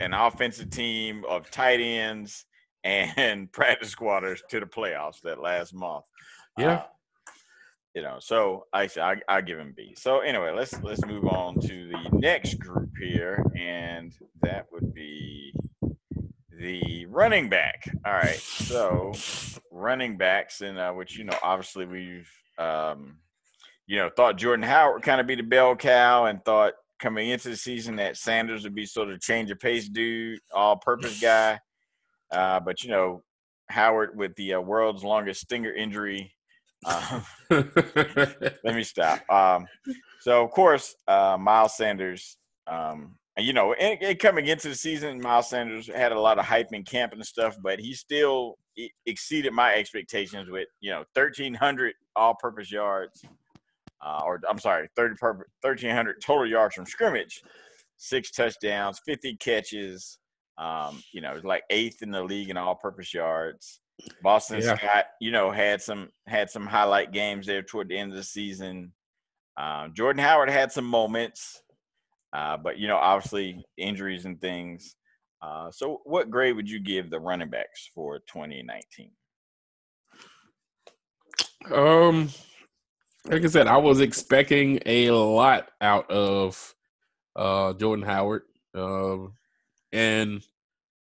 an 0.00 0.14
offensive 0.14 0.70
team 0.70 1.24
of 1.28 1.50
tight 1.50 1.80
ends 1.80 2.44
and 2.84 3.50
practice 3.52 3.90
squatters 3.90 4.42
to 4.50 4.60
the 4.60 4.66
playoffs 4.66 5.20
that 5.22 5.40
last 5.40 5.74
month. 5.74 6.04
Yeah. 6.56 6.74
Uh, 6.74 6.82
you 7.94 8.02
know, 8.02 8.18
so 8.20 8.66
I 8.72 8.88
I, 9.00 9.16
I 9.28 9.40
give 9.40 9.58
him 9.58 9.74
B. 9.76 9.94
So 9.96 10.20
anyway, 10.20 10.52
let's 10.52 10.80
let's 10.82 11.04
move 11.04 11.24
on 11.24 11.60
to 11.62 11.88
the 11.88 12.10
next 12.12 12.54
group 12.60 12.90
here, 13.00 13.44
and 13.56 14.12
that 14.42 14.66
would 14.70 14.94
be 14.94 15.52
the 16.52 17.06
running 17.06 17.48
back. 17.48 17.90
All 18.04 18.12
right, 18.12 18.38
so 18.38 19.12
running 19.72 20.16
backs, 20.16 20.60
and 20.60 20.78
uh, 20.78 20.92
which 20.92 21.16
you 21.16 21.24
know, 21.24 21.36
obviously 21.42 21.86
we've 21.86 22.30
um, 22.58 23.16
you 23.86 23.96
know 23.96 24.10
thought 24.14 24.36
Jordan 24.38 24.64
Howard 24.64 25.02
kind 25.02 25.20
of 25.20 25.26
be 25.26 25.34
the 25.34 25.42
bell 25.42 25.74
cow, 25.74 26.26
and 26.26 26.44
thought 26.44 26.74
coming 26.98 27.30
into 27.30 27.50
the 27.50 27.56
season 27.56 27.96
that 27.96 28.16
Sanders 28.16 28.64
would 28.64 28.74
be 28.74 28.86
sort 28.86 29.10
of 29.10 29.20
change 29.20 29.50
of 29.50 29.60
pace 29.60 29.88
dude, 29.88 30.40
all 30.52 30.76
purpose 30.76 31.20
guy. 31.22 31.58
Uh, 32.30 32.60
but 32.60 32.82
you 32.82 32.90
know, 32.90 33.22
Howard 33.68 34.16
with 34.16 34.34
the 34.36 34.54
uh, 34.54 34.60
world's 34.60 35.04
longest 35.04 35.42
stinger 35.42 35.72
injury. 35.72 36.32
Uh, 36.84 37.20
let 37.50 38.64
me 38.64 38.84
stop. 38.84 39.28
Um, 39.30 39.66
so 40.20 40.44
of 40.44 40.50
course, 40.50 40.94
uh, 41.06 41.36
Miles 41.38 41.76
Sanders. 41.76 42.36
Um, 42.66 43.14
and, 43.36 43.46
you 43.46 43.52
know, 43.52 43.72
and, 43.74 44.02
and, 44.02 44.18
coming 44.18 44.46
into 44.46 44.68
the 44.68 44.74
season, 44.74 45.20
Miles 45.20 45.48
Sanders 45.48 45.86
had 45.86 46.12
a 46.12 46.20
lot 46.20 46.38
of 46.38 46.44
hype 46.44 46.72
in 46.72 46.82
camp 46.82 47.12
and 47.12 47.24
stuff, 47.24 47.56
but 47.62 47.78
he 47.78 47.94
still 47.94 48.58
exceeded 49.06 49.52
my 49.52 49.74
expectations 49.74 50.50
with 50.50 50.68
you 50.80 50.90
know 50.90 51.04
1,300 51.14 51.94
all-purpose 52.16 52.70
yards, 52.70 53.22
uh, 54.04 54.20
or 54.24 54.40
I'm 54.48 54.58
sorry, 54.58 54.88
30 54.96 55.14
per, 55.16 55.32
1,300 55.62 56.20
total 56.22 56.46
yards 56.46 56.74
from 56.74 56.86
scrimmage, 56.86 57.42
six 57.96 58.30
touchdowns, 58.30 59.00
50 59.04 59.36
catches. 59.36 60.18
Um, 60.56 61.00
you 61.12 61.20
know, 61.20 61.38
like 61.44 61.62
eighth 61.70 62.02
in 62.02 62.10
the 62.10 62.22
league 62.22 62.50
in 62.50 62.56
all-purpose 62.56 63.14
yards. 63.14 63.80
Boston 64.22 64.60
yeah. 64.60 64.76
Scott, 64.76 65.04
you 65.20 65.30
know, 65.30 65.50
had 65.50 65.80
some 65.82 66.08
had 66.26 66.50
some 66.50 66.66
highlight 66.66 67.12
games 67.12 67.46
there 67.46 67.62
toward 67.62 67.88
the 67.88 67.98
end 67.98 68.10
of 68.10 68.16
the 68.16 68.24
season. 68.24 68.92
Uh, 69.56 69.88
Jordan 69.88 70.22
Howard 70.22 70.50
had 70.50 70.70
some 70.70 70.84
moments, 70.84 71.62
uh, 72.32 72.56
but 72.56 72.78
you 72.78 72.86
know, 72.86 72.96
obviously 72.96 73.64
injuries 73.76 74.24
and 74.24 74.40
things. 74.40 74.94
Uh, 75.42 75.70
so, 75.70 76.00
what 76.04 76.30
grade 76.30 76.56
would 76.56 76.70
you 76.70 76.80
give 76.80 77.10
the 77.10 77.18
running 77.18 77.50
backs 77.50 77.90
for 77.94 78.18
2019? 78.20 79.10
Um, 81.72 82.28
like 83.24 83.44
I 83.44 83.48
said, 83.48 83.66
I 83.66 83.76
was 83.76 84.00
expecting 84.00 84.80
a 84.86 85.10
lot 85.10 85.68
out 85.80 86.10
of 86.10 86.74
uh, 87.36 87.72
Jordan 87.74 88.04
Howard, 88.04 88.42
um, 88.74 89.34
and 89.92 90.42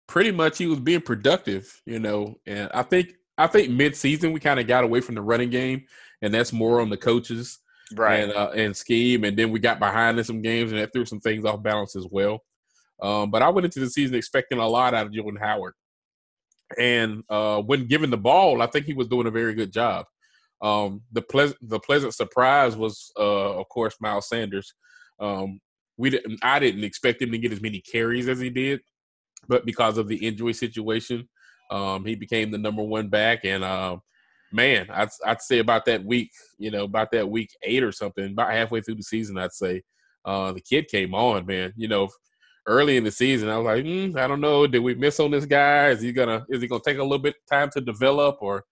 pretty 0.07 0.33
much 0.33 0.59
he 0.59 0.67
was 0.67 0.81
being 0.81 1.01
productive, 1.01 1.81
you 1.85 1.99
know. 1.99 2.37
And 2.47 2.71
I 2.73 2.83
think 2.83 3.15
I 3.37 3.47
think 3.47 3.71
mid-season 3.71 4.33
we 4.33 4.41
kind 4.41 4.61
of 4.61 4.67
got 4.67 4.85
away 4.85 5.01
from 5.01 5.15
the 5.15 5.23
running 5.23 5.51
game, 5.51 5.85
and 6.23 6.33
that's 6.33 6.53
more 6.53 6.81
on 6.81 6.91
the 6.91 6.97
coaches, 6.97 7.59
right? 7.95 8.21
And, 8.21 8.33
uh, 8.33 8.51
and 8.55 8.77
scheme. 8.77 9.25
And 9.25 9.37
then 9.37 9.51
we 9.51 9.61
got 9.61 9.79
behind 9.79 10.19
in 10.19 10.25
some 10.25 10.43
games, 10.43 10.73
and 10.73 10.81
that 10.81 10.93
threw 10.93 11.05
some 11.05 11.21
things 11.21 11.45
off 11.45 11.63
balance 11.63 11.95
as 11.95 12.07
well. 12.11 12.41
Um, 13.01 13.31
but 13.31 13.43
I 13.43 13.49
went 13.51 13.65
into 13.65 13.81
the 13.81 13.91
season 13.91 14.17
expecting 14.17 14.59
a 14.59 14.67
lot 14.67 14.95
out 14.95 15.07
of 15.07 15.13
Jordan 15.13 15.41
Howard, 15.41 15.75
and 16.79 17.23
uh, 17.29 17.61
when 17.63 17.87
given 17.87 18.11
the 18.11 18.17
ball, 18.17 18.63
I 18.63 18.67
think 18.67 18.87
he 18.87 18.95
was 18.95 19.09
doing 19.09 19.27
a 19.27 19.31
very 19.33 19.55
good 19.55 19.73
job. 19.73 20.07
Um, 20.61 21.03
the 21.13 21.23
pleasant 21.23 21.59
the 21.63 21.79
pleasant 21.79 22.15
surprise 22.15 22.77
was, 22.77 23.13
uh, 23.19 23.59
of 23.59 23.69
course, 23.69 23.97
Miles 24.01 24.29
Sanders. 24.29 24.75
Um, 25.21 25.61
we 25.97 26.11
didn't. 26.11 26.39
I 26.43 26.59
didn't 26.59 26.85
expect 26.85 27.23
him 27.23 27.31
to 27.33 27.39
get 27.39 27.53
as 27.53 27.61
many 27.61 27.81
carries 27.81 28.29
as 28.29 28.41
he 28.41 28.51
did, 28.51 28.81
but 29.49 29.65
because 29.65 29.99
of 29.99 30.09
the 30.09 30.17
injury 30.17 30.53
situation, 30.53 31.29
um, 31.71 32.05
he 32.05 32.15
became 32.15 32.51
the 32.51 32.59
number 32.59 32.83
one 32.83 33.09
back. 33.09 33.45
And 33.45 33.63
uh, 33.63 33.99
man, 34.53 34.89
I'd 34.91 35.11
I'd 35.25 35.43
say 35.43 35.61
about 35.61 35.85
that 35.87 36.05
week, 36.05 36.31
you 36.59 36.71
know, 36.71 36.85
about 36.85 37.13
that 37.13 37.29
week 37.29 37.51
eight 37.63 37.85
or 37.85 37.93
something, 37.93 38.33
about 38.33 38.53
halfway 38.53 38.81
through 38.81 38.97
the 38.97 39.03
season, 39.03 39.39
I'd 39.39 39.53
say 39.53 39.83
uh, 40.25 40.53
the 40.53 40.61
kid 40.61 40.89
came 40.89 41.15
on. 41.15 41.47
Man, 41.47 41.73
you 41.77 41.87
know, 41.87 42.09
early 42.67 42.97
in 42.97 43.05
the 43.05 43.13
season, 43.13 43.49
I 43.49 43.59
was 43.59 43.65
like, 43.65 43.85
mm, 43.85 44.17
I 44.17 44.27
don't 44.27 44.41
know, 44.41 44.67
did 44.67 44.81
we 44.81 44.95
miss 44.97 45.21
on 45.21 45.31
this 45.31 45.47
guy? 45.47 45.91
Is 45.91 46.01
he 46.01 46.13
gonna 46.13 46.45
is 46.49 46.63
he 46.63 46.69
gonna 46.69 46.83
take 46.85 46.99
a 46.99 47.03
little 47.03 47.19
bit 47.19 47.37
time 47.49 47.71
to 47.75 47.81
develop 47.81 48.39
or? 48.41 48.65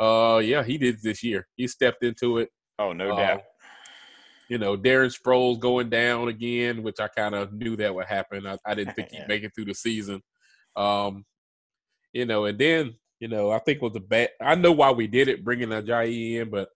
Uh, 0.00 0.38
yeah, 0.38 0.62
he 0.62 0.78
did 0.78 1.02
this 1.02 1.22
year. 1.22 1.46
He 1.56 1.66
stepped 1.68 2.02
into 2.02 2.38
it. 2.38 2.48
Oh, 2.78 2.92
no 2.92 3.12
uh, 3.12 3.16
doubt 3.16 3.42
you 4.50 4.58
know, 4.58 4.76
Darren 4.76 5.16
Sproles 5.16 5.60
going 5.60 5.88
down 5.88 6.26
again, 6.26 6.82
which 6.82 6.98
I 6.98 7.06
kind 7.06 7.36
of 7.36 7.52
knew 7.52 7.76
that 7.76 7.94
would 7.94 8.06
happen. 8.06 8.46
I, 8.48 8.56
I 8.66 8.74
didn't 8.74 8.94
think 8.94 9.10
he'd 9.12 9.24
make 9.28 9.44
it 9.44 9.52
through 9.54 9.66
the 9.66 9.74
season. 9.74 10.20
Um, 10.74 11.24
you 12.12 12.26
know, 12.26 12.46
and 12.46 12.58
then, 12.58 12.96
you 13.20 13.28
know, 13.28 13.52
I 13.52 13.60
think 13.60 13.76
it 13.76 13.82
was 13.82 13.94
a 13.94 14.00
bad, 14.00 14.30
I 14.42 14.56
know 14.56 14.72
why 14.72 14.90
we 14.90 15.06
did 15.06 15.28
it, 15.28 15.44
bringing 15.44 15.68
Ajayi 15.68 16.40
in, 16.40 16.50
but 16.50 16.68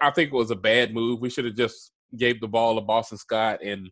I 0.00 0.10
think 0.10 0.32
it 0.32 0.36
was 0.36 0.50
a 0.50 0.56
bad 0.56 0.94
move. 0.94 1.20
We 1.20 1.28
should 1.28 1.44
have 1.44 1.56
just 1.56 1.92
gave 2.16 2.40
the 2.40 2.48
ball 2.48 2.76
to 2.76 2.80
Boston 2.80 3.18
Scott 3.18 3.62
and, 3.62 3.90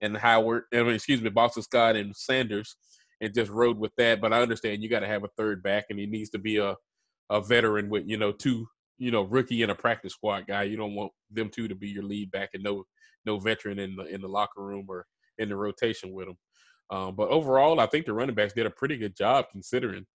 and 0.00 0.16
Howard, 0.16 0.64
I 0.74 0.82
mean, 0.82 0.96
excuse 0.96 1.22
me, 1.22 1.30
Boston 1.30 1.62
Scott 1.62 1.94
and 1.94 2.14
Sanders 2.14 2.74
and 3.20 3.32
just 3.32 3.52
rode 3.52 3.78
with 3.78 3.92
that. 3.98 4.20
But 4.20 4.32
I 4.32 4.42
understand 4.42 4.82
you 4.82 4.90
got 4.90 5.00
to 5.00 5.06
have 5.06 5.22
a 5.22 5.30
third 5.36 5.62
back 5.62 5.84
and 5.90 5.98
he 5.98 6.06
needs 6.06 6.30
to 6.30 6.38
be 6.38 6.56
a, 6.56 6.74
a 7.30 7.40
veteran 7.40 7.88
with, 7.88 8.04
you 8.06 8.16
know, 8.16 8.32
two 8.32 8.66
you 8.98 9.10
know 9.10 9.22
rookie 9.22 9.62
and 9.62 9.72
a 9.72 9.74
practice 9.74 10.12
squad 10.12 10.46
guy. 10.46 10.62
You 10.64 10.76
don't 10.76 10.94
want 10.94 11.12
them 11.30 11.50
two 11.50 11.68
to 11.68 11.74
be 11.74 11.88
your 11.88 12.04
lead 12.04 12.30
back 12.30 12.50
and 12.54 12.62
no 12.62 12.84
no 13.26 13.38
veteran 13.38 13.78
in 13.78 13.96
the 13.96 14.04
in 14.04 14.20
the 14.20 14.28
locker 14.28 14.62
room 14.62 14.86
or 14.88 15.06
in 15.38 15.48
the 15.48 15.56
rotation 15.56 16.12
with 16.12 16.26
them. 16.26 16.36
Um, 16.90 17.16
but 17.16 17.28
overall, 17.28 17.80
I 17.80 17.86
think 17.86 18.06
the 18.06 18.12
running 18.12 18.34
backs 18.34 18.52
did 18.52 18.66
a 18.66 18.70
pretty 18.70 18.96
good 18.96 19.16
job 19.16 19.46
considering, 19.50 20.06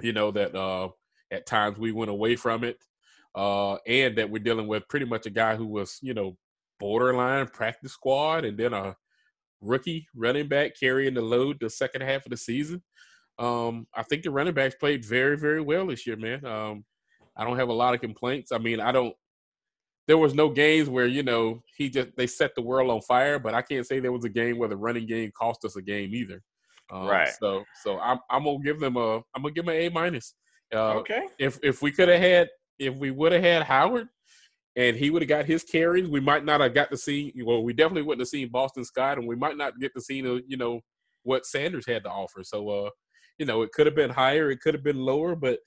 you 0.00 0.12
know, 0.12 0.30
that 0.32 0.54
uh, 0.54 0.88
at 1.30 1.46
times 1.46 1.78
we 1.78 1.92
went 1.92 2.10
away 2.10 2.36
from 2.36 2.64
it, 2.64 2.78
uh, 3.34 3.74
and 3.86 4.16
that 4.16 4.30
we're 4.30 4.42
dealing 4.42 4.66
with 4.66 4.88
pretty 4.88 5.06
much 5.06 5.26
a 5.26 5.30
guy 5.30 5.56
who 5.56 5.66
was, 5.66 5.98
you 6.02 6.14
know, 6.14 6.36
borderline 6.80 7.46
practice 7.48 7.92
squad, 7.92 8.44
and 8.44 8.58
then 8.58 8.72
a 8.72 8.96
rookie 9.60 10.08
running 10.16 10.48
back 10.48 10.72
carrying 10.80 11.14
the 11.14 11.20
load 11.20 11.58
the 11.60 11.68
second 11.68 12.00
half 12.00 12.24
of 12.24 12.30
the 12.30 12.36
season. 12.36 12.82
Um, 13.40 13.86
I 13.94 14.02
think 14.02 14.22
the 14.22 14.30
running 14.30 14.54
backs 14.54 14.74
played 14.74 15.04
very, 15.04 15.36
very 15.36 15.62
well 15.62 15.86
this 15.86 16.06
year, 16.06 16.16
man. 16.16 16.44
Um, 16.44 16.84
I 17.36 17.44
don't 17.44 17.56
have 17.56 17.70
a 17.70 17.74
lot 17.74 17.94
of 17.94 18.00
complaints. 18.00 18.52
I 18.52 18.58
mean, 18.58 18.80
I 18.80 18.92
don't. 18.92 19.14
There 20.06 20.18
was 20.18 20.34
no 20.34 20.50
games 20.50 20.88
where 20.88 21.06
you 21.06 21.22
know 21.22 21.62
he 21.76 21.88
just 21.88 22.08
they 22.16 22.26
set 22.26 22.54
the 22.54 22.62
world 22.62 22.90
on 22.90 23.00
fire, 23.00 23.38
but 23.38 23.54
I 23.54 23.62
can't 23.62 23.86
say 23.86 23.98
there 23.98 24.12
was 24.12 24.24
a 24.24 24.30
game 24.30 24.58
where 24.58 24.68
the 24.68 24.76
running 24.76 25.06
game 25.06 25.30
cost 25.36 25.64
us 25.64 25.76
a 25.76 25.82
game 25.82 26.14
either. 26.14 26.42
Um, 26.92 27.06
right. 27.06 27.30
So 27.40 27.64
so 27.82 27.98
I'm 27.98 28.18
I'm 28.28 28.44
gonna 28.44 28.58
give 28.62 28.78
them 28.78 28.96
a 28.96 29.16
I'm 29.34 29.42
gonna 29.42 29.52
give 29.52 29.64
them 29.64 29.74
an 29.74 29.80
A 29.80 29.88
minus. 29.88 30.34
Uh, 30.74 30.94
okay. 30.98 31.22
If 31.38 31.58
if 31.62 31.80
we 31.80 31.92
could 31.92 32.08
have 32.08 32.20
had 32.20 32.48
if 32.78 32.96
we 32.96 33.10
would 33.10 33.32
have 33.32 33.42
had 33.42 33.62
Howard 33.62 34.08
and 34.76 34.96
he 34.96 35.10
would 35.10 35.22
have 35.22 35.28
got 35.28 35.44
his 35.46 35.62
carries, 35.62 36.08
we 36.08 36.20
might 36.20 36.44
not 36.44 36.60
have 36.60 36.74
got 36.74 36.90
to 36.90 36.96
see. 36.96 37.32
Well, 37.44 37.62
we 37.62 37.72
definitely 37.72 38.02
wouldn't 38.02 38.22
have 38.22 38.28
seen 38.28 38.50
Boston 38.50 38.84
Scott, 38.84 39.18
and 39.18 39.26
we 39.26 39.36
might 39.36 39.56
not 39.56 39.78
get 39.78 39.94
to 39.94 40.00
see 40.00 40.16
you 40.16 40.56
know 40.56 40.80
what 41.22 41.46
Sanders 41.46 41.86
had 41.86 42.04
to 42.04 42.10
offer. 42.10 42.42
So 42.42 42.68
uh, 42.68 42.90
you 43.40 43.46
know, 43.46 43.62
it 43.62 43.72
could 43.72 43.86
have 43.86 43.96
been 43.96 44.10
higher, 44.10 44.50
it 44.50 44.60
could 44.60 44.74
have 44.74 44.84
been 44.84 45.00
lower, 45.00 45.34
but 45.34 45.58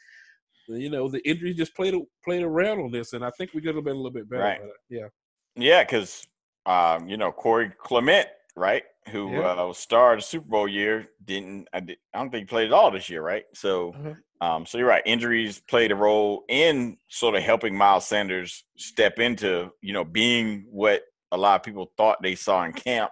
you 0.68 0.92
know, 0.92 1.10
the 1.10 1.27
injuries 1.27 1.58
just 1.58 1.75
played 1.75 1.96
played 2.24 2.44
around 2.44 2.80
on 2.80 2.92
this, 2.92 3.13
and 3.13 3.25
I 3.25 3.32
think 3.32 3.51
we 3.53 3.62
could 3.62 3.75
have 3.75 3.84
been 3.84 3.96
a 3.96 3.98
little 3.98 4.12
bit 4.12 4.30
better. 4.30 4.44
Right. 4.44 4.62
yeah. 4.89 5.08
Yeah, 5.56 5.84
because 5.84 6.25
um, 6.68 7.10
you 7.10 7.18
know 7.18 7.32
Corey 7.32 7.72
Clement, 7.77 8.27
right, 8.56 8.84
who 9.10 9.32
yeah. 9.32 9.39
uh, 9.39 9.74
starred 9.74 10.20
the 10.20 10.24
Super 10.24 10.48
Bowl 10.48 10.68
year, 10.68 11.08
didn't 11.25 11.68
I, 11.74 11.80
did, 11.80 11.98
I 12.13 12.20
don't 12.20 12.30
think 12.30 12.44
he 12.44 12.46
played 12.46 12.68
at 12.68 12.74
all 12.74 12.92
this 12.92 13.10
year, 13.10 13.24
right? 13.24 13.44
So, 13.56 13.89
uh-huh. 13.94 14.48
um, 14.48 14.65
so 14.65 14.77
you're 14.77 14.88
right. 14.88 15.03
Injuries 15.06 15.62
played 15.68 15.92
a 15.92 15.96
role 15.96 16.46
in 16.48 16.98
sort 17.10 17.36
of 17.36 17.42
helping 17.42 17.75
Miles 17.75 18.08
Sanders 18.08 18.63
step 18.77 19.18
into 19.18 19.72
you 19.82 19.94
know 19.94 20.06
being 20.06 20.65
what 20.70 21.01
a 21.32 21.38
lot 21.38 21.56
of 21.56 21.63
people 21.63 21.92
thought 21.98 22.22
they 22.22 22.36
saw 22.36 22.63
in 22.65 22.72
camp, 22.72 23.12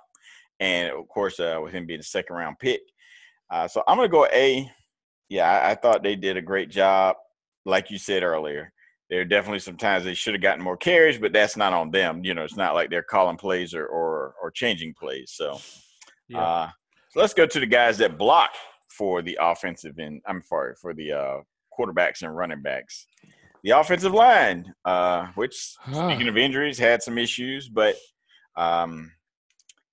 and 0.60 0.91
of 0.91 1.08
course 1.08 1.39
uh, 1.39 1.60
with 1.62 1.74
him 1.74 1.88
being 1.88 2.00
a 2.00 2.03
second 2.03 2.36
round 2.36 2.60
pick. 2.60 2.82
Uh, 3.51 3.67
so 3.67 3.84
I'm 3.88 3.98
gonna 3.98 4.08
go 4.08 4.25
A. 4.27 4.72
Yeah, 5.29 5.50
I, 5.50 5.72
I 5.72 5.75
thought 5.75 6.03
they 6.03 6.15
did 6.15 6.38
a 6.38 6.41
great 6.41 6.70
job 6.70 7.15
like 7.65 7.91
you 7.91 7.98
said 7.98 8.24
earlier, 8.24 8.72
there 9.10 9.22
are 9.22 9.25
definitely 9.25 9.60
some 9.60 9.77
times 9.77 10.05
they 10.05 10.13
should 10.13 10.34
have 10.34 10.41
gotten 10.41 10.63
more 10.63 10.77
carries, 10.77 11.17
but 11.17 11.34
that's 11.34 11.58
not 11.58 11.74
on 11.74 11.91
them. 11.91 12.24
You 12.24 12.34
know, 12.34 12.43
it's 12.43 12.55
not 12.55 12.74
like 12.74 12.89
they're 12.89 13.03
calling 13.03 13.38
plays 13.38 13.74
or 13.74 13.86
or, 13.86 14.36
or 14.41 14.51
changing 14.51 14.93
plays. 14.93 15.34
So, 15.36 15.60
yeah. 16.27 16.41
uh, 16.41 16.70
so 17.10 17.20
let's 17.20 17.34
go 17.34 17.46
to 17.46 17.60
the 17.60 17.65
guys 17.65 17.98
that 17.98 18.17
block 18.17 18.51
for 18.89 19.22
the 19.22 19.38
offensive 19.41 19.98
and 19.98 20.22
I'm 20.25 20.41
sorry 20.41 20.75
for 20.81 20.93
the 20.93 21.12
uh, 21.12 21.38
quarterbacks 21.77 22.22
and 22.22 22.36
running 22.36 22.62
backs. 22.62 23.05
The 23.63 23.72
offensive 23.72 24.13
line, 24.13 24.74
uh, 24.86 25.27
which 25.36 25.55
speaking 25.55 26.27
of 26.27 26.38
injuries, 26.38 26.79
had 26.79 27.03
some 27.03 27.17
issues, 27.17 27.70
but 27.70 27.96
um, 28.55 29.12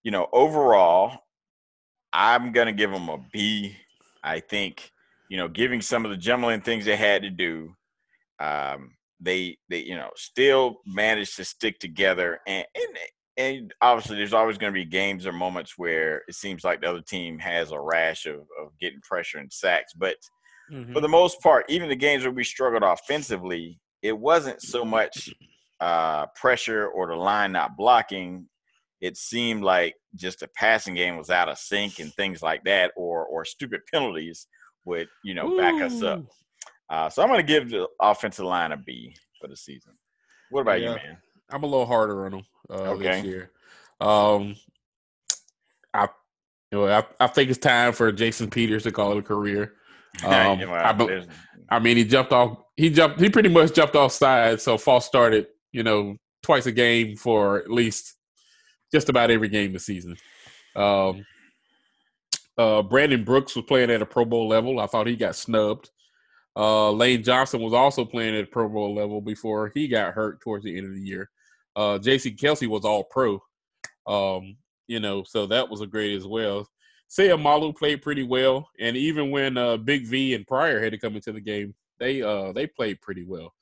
you 0.05 0.11
know, 0.11 0.29
overall, 0.33 1.19
I'm 2.13 2.53
gonna 2.53 2.73
give 2.73 2.91
them 2.91 3.09
a 3.09 3.19
B. 3.33 3.77
I 4.23 4.41
think 4.41 4.91
you 5.29 5.37
know, 5.37 5.49
giving 5.49 5.83
some 5.83 6.05
of 6.05 6.11
the 6.11 6.17
jumbling 6.17 6.63
things 6.63 6.87
they 6.87 6.97
had 6.97 7.23
to 7.23 7.31
do, 7.31 7.75
um, 8.41 8.93
they 9.21 9.57
they 9.69 9.79
you 9.79 9.97
know 9.97 10.11
still 10.17 10.79
managed 10.87 11.37
to 11.37 11.45
stick 11.45 11.79
together 11.79 12.41
and 12.47 12.67
and, 12.75 12.99
and 13.37 13.75
obviously 13.81 14.17
there's 14.17 14.33
always 14.33 14.59
going 14.59 14.73
to 14.73 14.79
be 14.79 14.85
games 14.85 15.27
or 15.27 15.33
moments 15.33 15.75
where 15.77 16.23
it 16.29 16.35
seems 16.35 16.65
like 16.65 16.81
the 16.81 16.89
other 16.89 17.03
team 17.03 17.39
has 17.39 17.73
a 17.73 17.81
rash 17.81 18.27
of, 18.27 18.37
of 18.37 18.71
getting 18.81 19.01
pressure 19.01 19.39
and 19.39 19.53
sacks 19.53 19.93
but 19.97 20.17
mm-hmm. 20.73 20.93
for 20.93 21.01
the 21.01 21.09
most 21.09 21.41
part 21.41 21.65
even 21.69 21.89
the 21.89 21.97
games 21.97 22.23
where 22.25 22.33
we 22.33 22.45
struggled 22.45 22.83
offensively 22.83 23.81
it 24.03 24.17
wasn't 24.17 24.61
so 24.63 24.85
much 24.85 25.31
uh, 25.81 26.27
pressure 26.35 26.89
or 26.89 27.09
the 27.09 27.15
line 27.15 27.53
not 27.53 27.77
blocking 27.77 28.47
it 29.01 29.17
seemed 29.17 29.63
like 29.63 29.95
just 30.15 30.41
the 30.41 30.49
passing 30.49 30.95
game 30.95 31.17
was 31.17 31.31
out 31.31 31.49
of 31.49 31.59
sync 31.59 31.99
and 31.99 32.13
things 32.15 32.43
like 32.43 32.65
that 32.65 32.93
or 32.97 33.25
or 33.27 33.45
stupid 33.45 33.81
penalties 33.93 34.47
would 34.85 35.09
you 35.25 35.35
know 35.35 35.57
back 35.57 35.75
Ooh. 35.75 35.85
us 35.85 36.03
up. 36.03 36.25
Uh, 36.91 37.09
so 37.09 37.23
I'm 37.23 37.29
going 37.29 37.41
to 37.41 37.47
give 37.47 37.71
the 37.71 37.87
offensive 38.01 38.47
line 38.47 38.73
a 38.73 38.77
B 38.77 39.15
for 39.41 39.47
the 39.49 39.57
season. 39.57 39.93
What 40.51 40.63
about 40.63 40.81
yeah, 40.81 40.91
you, 40.91 40.97
man? 40.97 41.19
I'm 41.51 41.63
a 41.63 41.67
little 41.67 41.87
harder 41.87 42.25
on 42.25 42.33
them 42.33 42.43
uh, 42.71 42.93
okay. 42.93 43.21
this 43.21 43.25
year. 43.25 43.51
Um, 44.01 44.57
I, 45.93 46.09
you 46.73 46.79
know, 46.79 46.89
I, 46.89 47.05
I 47.21 47.27
think 47.27 47.51
it's 47.51 47.59
time 47.59 47.93
for 47.93 48.11
Jason 48.13 48.49
Peters 48.49 48.85
to 48.85 48.93
call 48.93 49.13
it 49.13 49.19
a 49.19 49.23
career. 49.23 49.75
Um, 50.25 50.59
I, 50.73 51.27
I, 51.69 51.79
mean, 51.79 51.97
he 51.97 52.03
jumped 52.03 52.33
off. 52.33 52.57
He 52.77 52.91
jumped. 52.91 53.21
He 53.21 53.29
pretty 53.29 53.51
much 53.51 53.75
jumped 53.75 53.95
off 53.95 54.11
sides. 54.11 54.65
So 54.65 54.77
false 54.77 55.07
started. 55.07 55.47
You 55.71 55.85
know, 55.85 56.17
twice 56.43 56.67
a 56.67 56.73
game 56.73 57.15
for 57.15 57.59
at 57.59 57.71
least 57.71 58.15
just 58.93 59.09
about 59.09 59.31
every 59.31 59.49
game 59.49 59.73
this 59.73 59.87
season. 59.87 60.17
Um, 60.77 61.27
uh, 62.57 62.83
Brandon 62.83 63.25
Brooks 63.25 63.55
was 63.55 63.65
playing 63.67 63.91
at 63.91 64.03
a 64.03 64.07
Pro 64.07 64.25
Bowl 64.25 64.49
level. 64.49 64.81
I 64.81 64.87
thought 64.87 65.07
he 65.07 65.17
got 65.17 65.37
snubbed. 65.37 65.91
Uh, 66.57 66.91
Lane 66.91 67.23
Johnson 67.23 67.61
was 67.61 67.73
also 67.73 68.05
playing 68.05 68.35
at 68.35 68.45
a 68.45 68.49
Pro 68.49 68.69
Bowl 68.69 68.95
level 68.95 69.21
before 69.21 69.71
he 69.75 69.87
got 69.87 70.15
hurt 70.15 70.41
towards 70.41 70.65
the 70.65 70.77
end 70.77 70.87
of 70.87 70.95
the 70.95 71.01
year. 71.01 71.31
Uh, 71.77 71.99
J.C. 71.99 72.33
Kelce 72.35 72.67
was 72.67 72.85
all 72.85 73.05
pro. 73.05 73.41
Um, 74.09 74.57
you 74.89 74.99
know, 74.99 75.23
so 75.23 75.47
that 75.47 75.69
was 75.69 75.81
a 75.81 75.87
great 75.87 76.17
as 76.17 76.27
well. 76.27 76.67
Seumalo 77.09 77.75
played 77.75 78.03
pretty 78.03 78.25
well, 78.25 78.69
and 78.81 78.97
even 78.97 79.31
when 79.31 79.57
uh, 79.57 79.77
Big 79.77 80.07
V 80.07 80.35
and 80.35 80.47
Pryor 80.47 80.83
had 80.83 80.93
to 80.93 80.99
come 80.99 81.15
into 81.15 81.33
the 81.33 81.41
game, 81.41 81.75
they 82.01 82.23
uh, 82.23 82.53
they 82.53 82.67
played 82.67 83.01
pretty 83.01 83.25
well. 83.25 83.55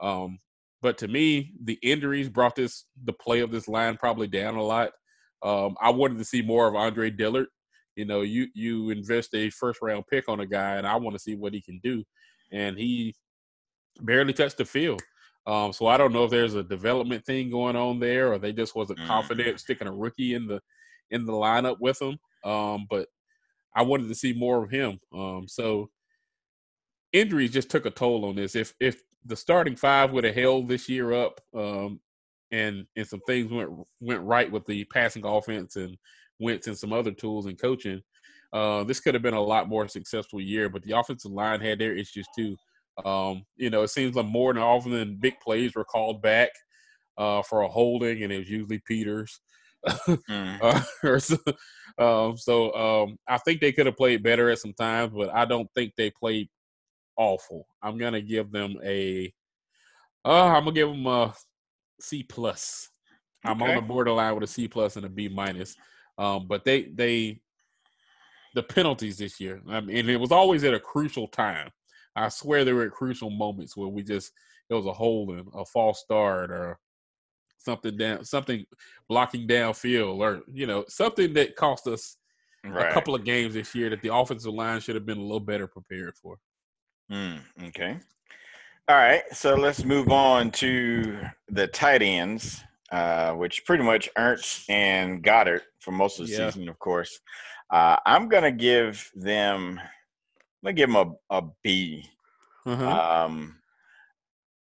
Um, 0.00 0.38
but 0.82 0.98
to 0.98 1.08
me, 1.08 1.52
the 1.62 1.78
injuries 1.82 2.28
brought 2.28 2.56
this 2.56 2.86
the 3.04 3.12
play 3.12 3.40
of 3.40 3.50
this 3.50 3.68
line 3.68 3.96
probably 3.96 4.26
down 4.26 4.56
a 4.56 4.62
lot. 4.62 4.90
Um, 5.42 5.76
I 5.80 5.90
wanted 5.90 6.18
to 6.18 6.24
see 6.24 6.42
more 6.42 6.66
of 6.66 6.74
Andre 6.74 7.10
Dillard 7.10 7.46
you 8.00 8.06
know, 8.06 8.22
you 8.22 8.46
you 8.54 8.88
invest 8.90 9.34
a 9.34 9.50
first 9.50 9.80
round 9.82 10.04
pick 10.08 10.28
on 10.28 10.40
a 10.40 10.46
guy, 10.46 10.76
and 10.76 10.86
I 10.86 10.96
want 10.96 11.14
to 11.16 11.22
see 11.22 11.34
what 11.34 11.52
he 11.52 11.60
can 11.60 11.80
do, 11.82 12.02
and 12.50 12.78
he 12.78 13.14
barely 14.00 14.32
touched 14.32 14.56
the 14.56 14.64
field. 14.64 15.02
Um, 15.46 15.72
so 15.74 15.86
I 15.86 15.98
don't 15.98 16.12
know 16.12 16.24
if 16.24 16.30
there's 16.30 16.54
a 16.54 16.62
development 16.62 17.26
thing 17.26 17.50
going 17.50 17.76
on 17.76 17.98
there, 17.98 18.32
or 18.32 18.38
they 18.38 18.52
just 18.52 18.74
wasn't 18.74 19.00
mm. 19.00 19.06
confident 19.06 19.60
sticking 19.60 19.86
a 19.86 19.92
rookie 19.92 20.34
in 20.34 20.46
the 20.46 20.60
in 21.10 21.26
the 21.26 21.32
lineup 21.32 21.76
with 21.80 22.00
him. 22.00 22.16
Um, 22.42 22.86
but 22.88 23.06
I 23.76 23.82
wanted 23.82 24.08
to 24.08 24.14
see 24.14 24.32
more 24.32 24.64
of 24.64 24.70
him. 24.70 24.98
Um, 25.12 25.44
so 25.46 25.90
injuries 27.12 27.52
just 27.52 27.70
took 27.70 27.86
a 27.86 27.90
toll 27.90 28.24
on 28.24 28.36
this. 28.36 28.54
If 28.54 28.72
if 28.80 29.02
the 29.24 29.36
starting 29.36 29.76
five 29.76 30.12
would 30.12 30.24
have 30.24 30.34
held 30.34 30.68
this 30.68 30.88
year 30.88 31.12
up, 31.12 31.40
um, 31.54 32.00
and 32.50 32.86
and 32.96 33.06
some 33.06 33.20
things 33.26 33.50
went 33.50 33.70
went 34.00 34.22
right 34.22 34.50
with 34.50 34.66
the 34.66 34.84
passing 34.84 35.24
offense 35.24 35.76
and 35.76 35.96
Wentz 36.40 36.66
and 36.66 36.76
some 36.76 36.92
other 36.92 37.12
tools 37.12 37.46
and 37.46 37.60
coaching, 37.60 38.02
uh, 38.52 38.82
this 38.84 39.00
could 39.00 39.14
have 39.14 39.22
been 39.22 39.34
a 39.34 39.40
lot 39.40 39.68
more 39.68 39.86
successful 39.86 40.40
year. 40.40 40.68
But 40.68 40.82
the 40.82 40.98
offensive 40.98 41.30
line 41.30 41.60
had 41.60 41.78
their 41.78 41.94
issues 41.94 42.26
too. 42.36 42.56
Um, 43.04 43.44
you 43.56 43.70
know, 43.70 43.82
it 43.82 43.90
seems 43.90 44.16
like 44.16 44.26
more 44.26 44.52
than 44.52 44.62
often 44.62 44.92
than 44.92 45.16
big 45.20 45.38
plays 45.40 45.74
were 45.74 45.84
called 45.84 46.20
back 46.22 46.50
uh, 47.16 47.42
for 47.42 47.62
a 47.62 47.68
holding, 47.68 48.22
and 48.22 48.32
it 48.32 48.38
was 48.38 48.50
usually 48.50 48.80
Peters. 48.86 49.40
Mm. 50.08 50.58
Uh, 51.02 51.18
so, 51.18 51.36
um, 51.98 52.36
so 52.36 52.74
um, 52.74 53.16
I 53.26 53.38
think 53.38 53.60
they 53.60 53.72
could 53.72 53.86
have 53.86 53.96
played 53.96 54.22
better 54.22 54.50
at 54.50 54.58
some 54.58 54.74
times, 54.74 55.12
but 55.16 55.32
I 55.32 55.46
don't 55.46 55.68
think 55.74 55.92
they 55.96 56.10
played 56.10 56.48
awful. 57.20 57.66
I'm 57.82 57.98
gonna 57.98 58.22
give 58.22 58.50
them 58.50 58.76
a. 58.82 59.32
Uh, 60.24 60.46
I'm 60.46 60.64
gonna 60.64 60.72
give 60.72 60.88
them 60.88 61.06
a 61.06 61.34
C 62.00 62.22
plus. 62.22 62.88
I'm 63.44 63.62
on 63.62 63.74
the 63.74 63.82
borderline 63.82 64.34
with 64.34 64.44
a 64.44 64.46
C 64.46 64.68
plus 64.68 64.96
and 64.96 65.04
a 65.06 65.08
B 65.08 65.28
minus. 65.28 65.76
Um, 66.18 66.46
but 66.48 66.64
they 66.64 66.84
they 66.84 67.40
the 68.54 68.62
penalties 68.62 69.18
this 69.18 69.38
year. 69.38 69.60
I 69.68 69.80
mean, 69.80 69.96
and 69.98 70.10
it 70.10 70.18
was 70.18 70.32
always 70.32 70.64
at 70.64 70.74
a 70.74 70.80
crucial 70.80 71.28
time. 71.28 71.70
I 72.16 72.28
swear 72.28 72.64
there 72.64 72.74
were 72.74 72.86
at 72.86 72.92
crucial 72.92 73.30
moments 73.30 73.76
where 73.76 73.88
we 73.88 74.02
just 74.02 74.32
it 74.68 74.74
was 74.74 74.86
a 74.86 74.92
holding, 74.92 75.46
a 75.54 75.64
false 75.64 76.00
start, 76.00 76.50
or 76.50 76.78
something 77.58 77.96
down, 77.96 78.24
something 78.24 78.64
blocking 79.08 79.46
downfield, 79.46 80.18
or 80.18 80.42
you 80.48 80.66
know 80.66 80.84
something 80.88 81.34
that 81.34 81.54
cost 81.54 81.86
us 81.86 82.16
Right. 82.62 82.90
a 82.90 82.92
couple 82.92 83.14
of 83.14 83.24
games 83.24 83.54
this 83.54 83.74
year 83.74 83.88
that 83.88 84.02
the 84.02 84.14
offensive 84.14 84.52
line 84.52 84.80
should 84.80 84.94
have 84.94 85.06
been 85.06 85.18
a 85.18 85.22
little 85.22 85.40
better 85.40 85.66
prepared 85.66 86.14
for. 86.14 86.36
Mm, 87.10 87.40
okay. 87.68 87.98
All 88.88 88.96
right. 88.96 89.22
So 89.32 89.54
let's 89.54 89.84
move 89.84 90.10
on 90.10 90.50
to 90.52 91.18
the 91.48 91.66
tight 91.66 92.02
ends, 92.02 92.62
uh, 92.92 93.32
which 93.32 93.64
pretty 93.64 93.84
much 93.84 94.08
Ertz 94.16 94.64
and 94.68 95.22
Goedert 95.22 95.62
for 95.80 95.92
most 95.92 96.20
of 96.20 96.26
the 96.26 96.32
Yeah. 96.32 96.50
season, 96.50 96.68
of 96.68 96.78
course. 96.78 97.20
Uh, 97.70 97.96
I'm 98.06 98.28
gonna 98.28 98.50
give 98.52 99.08
them. 99.14 99.78
I'm 99.80 100.64
gonna 100.64 100.72
give 100.74 100.92
them 100.92 101.14
a, 101.30 101.36
a 101.38 101.42
B. 101.62 102.04
Uh-huh. 102.66 103.24
Um, 103.26 103.56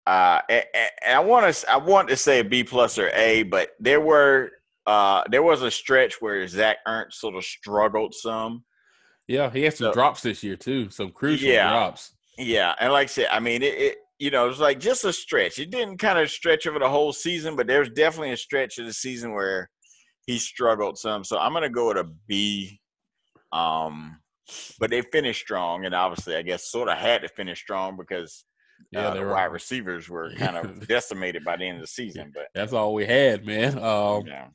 uh, 0.06 0.40
and, 0.48 0.64
and 0.74 1.16
I 1.16 1.20
want 1.20 1.54
to 1.54 1.70
I 1.70 1.76
want 1.76 2.08
to 2.08 2.16
say 2.16 2.40
a 2.40 2.44
B 2.44 2.64
plus 2.64 2.98
or 2.98 3.10
A, 3.14 3.42
but 3.44 3.70
there 3.78 4.00
were 4.00 4.50
uh, 4.86 5.22
there 5.30 5.42
was 5.42 5.62
a 5.62 5.70
stretch 5.70 6.20
where 6.20 6.46
Zach 6.46 6.78
Ertz 6.86 7.14
sort 7.14 7.36
of 7.36 7.44
struggled 7.44 8.14
some. 8.14 8.64
yeah, 9.28 9.50
he 9.50 9.62
had 9.62 9.74
some 9.74 9.86
so- 9.88 9.92
drops 9.94 10.22
this 10.22 10.42
year 10.42 10.56
too, 10.56 10.90
some 10.90 11.10
crucial 11.10 11.48
Yeah. 11.48 11.70
drops. 11.70 12.12
Yeah, 12.38 12.74
and 12.78 12.92
like 12.92 13.04
I 13.04 13.06
said, 13.06 13.28
I 13.30 13.40
mean 13.40 13.62
it. 13.62 13.74
it 13.74 13.98
you 14.20 14.30
know, 14.30 14.44
it 14.44 14.48
was 14.48 14.60
like 14.60 14.78
just 14.78 15.04
a 15.04 15.12
stretch. 15.12 15.58
It 15.58 15.70
didn't 15.70 15.98
kind 15.98 16.20
of 16.20 16.30
stretch 16.30 16.68
over 16.68 16.78
the 16.78 16.88
whole 16.88 17.12
season, 17.12 17.56
but 17.56 17.66
there's 17.66 17.90
definitely 17.90 18.30
a 18.30 18.36
stretch 18.36 18.78
of 18.78 18.86
the 18.86 18.92
season 18.92 19.34
where 19.34 19.68
he 20.26 20.38
struggled 20.38 20.96
some. 20.96 21.24
So 21.24 21.36
I'm 21.36 21.52
gonna 21.52 21.68
go 21.68 21.88
with 21.88 21.96
a 21.98 22.10
B. 22.28 22.80
Um, 23.52 24.20
but 24.78 24.90
they 24.90 25.02
finished 25.02 25.40
strong, 25.40 25.84
and 25.84 25.94
obviously, 25.94 26.36
I 26.36 26.42
guess 26.42 26.70
sort 26.70 26.88
of 26.88 26.96
had 26.96 27.22
to 27.22 27.28
finish 27.28 27.60
strong 27.60 27.96
because 27.96 28.44
Yeah, 28.92 29.08
uh, 29.08 29.14
the 29.14 29.20
were. 29.20 29.32
wide 29.32 29.46
receivers 29.46 30.08
were 30.08 30.32
kind 30.36 30.56
of 30.56 30.86
decimated 30.88 31.44
by 31.44 31.56
the 31.56 31.64
end 31.64 31.76
of 31.78 31.82
the 31.82 31.88
season. 31.88 32.30
But 32.32 32.48
That's 32.54 32.72
all 32.72 32.94
we 32.94 33.06
had, 33.06 33.44
man. 33.44 33.78
Um, 33.78 34.26
yeah, 34.26 34.46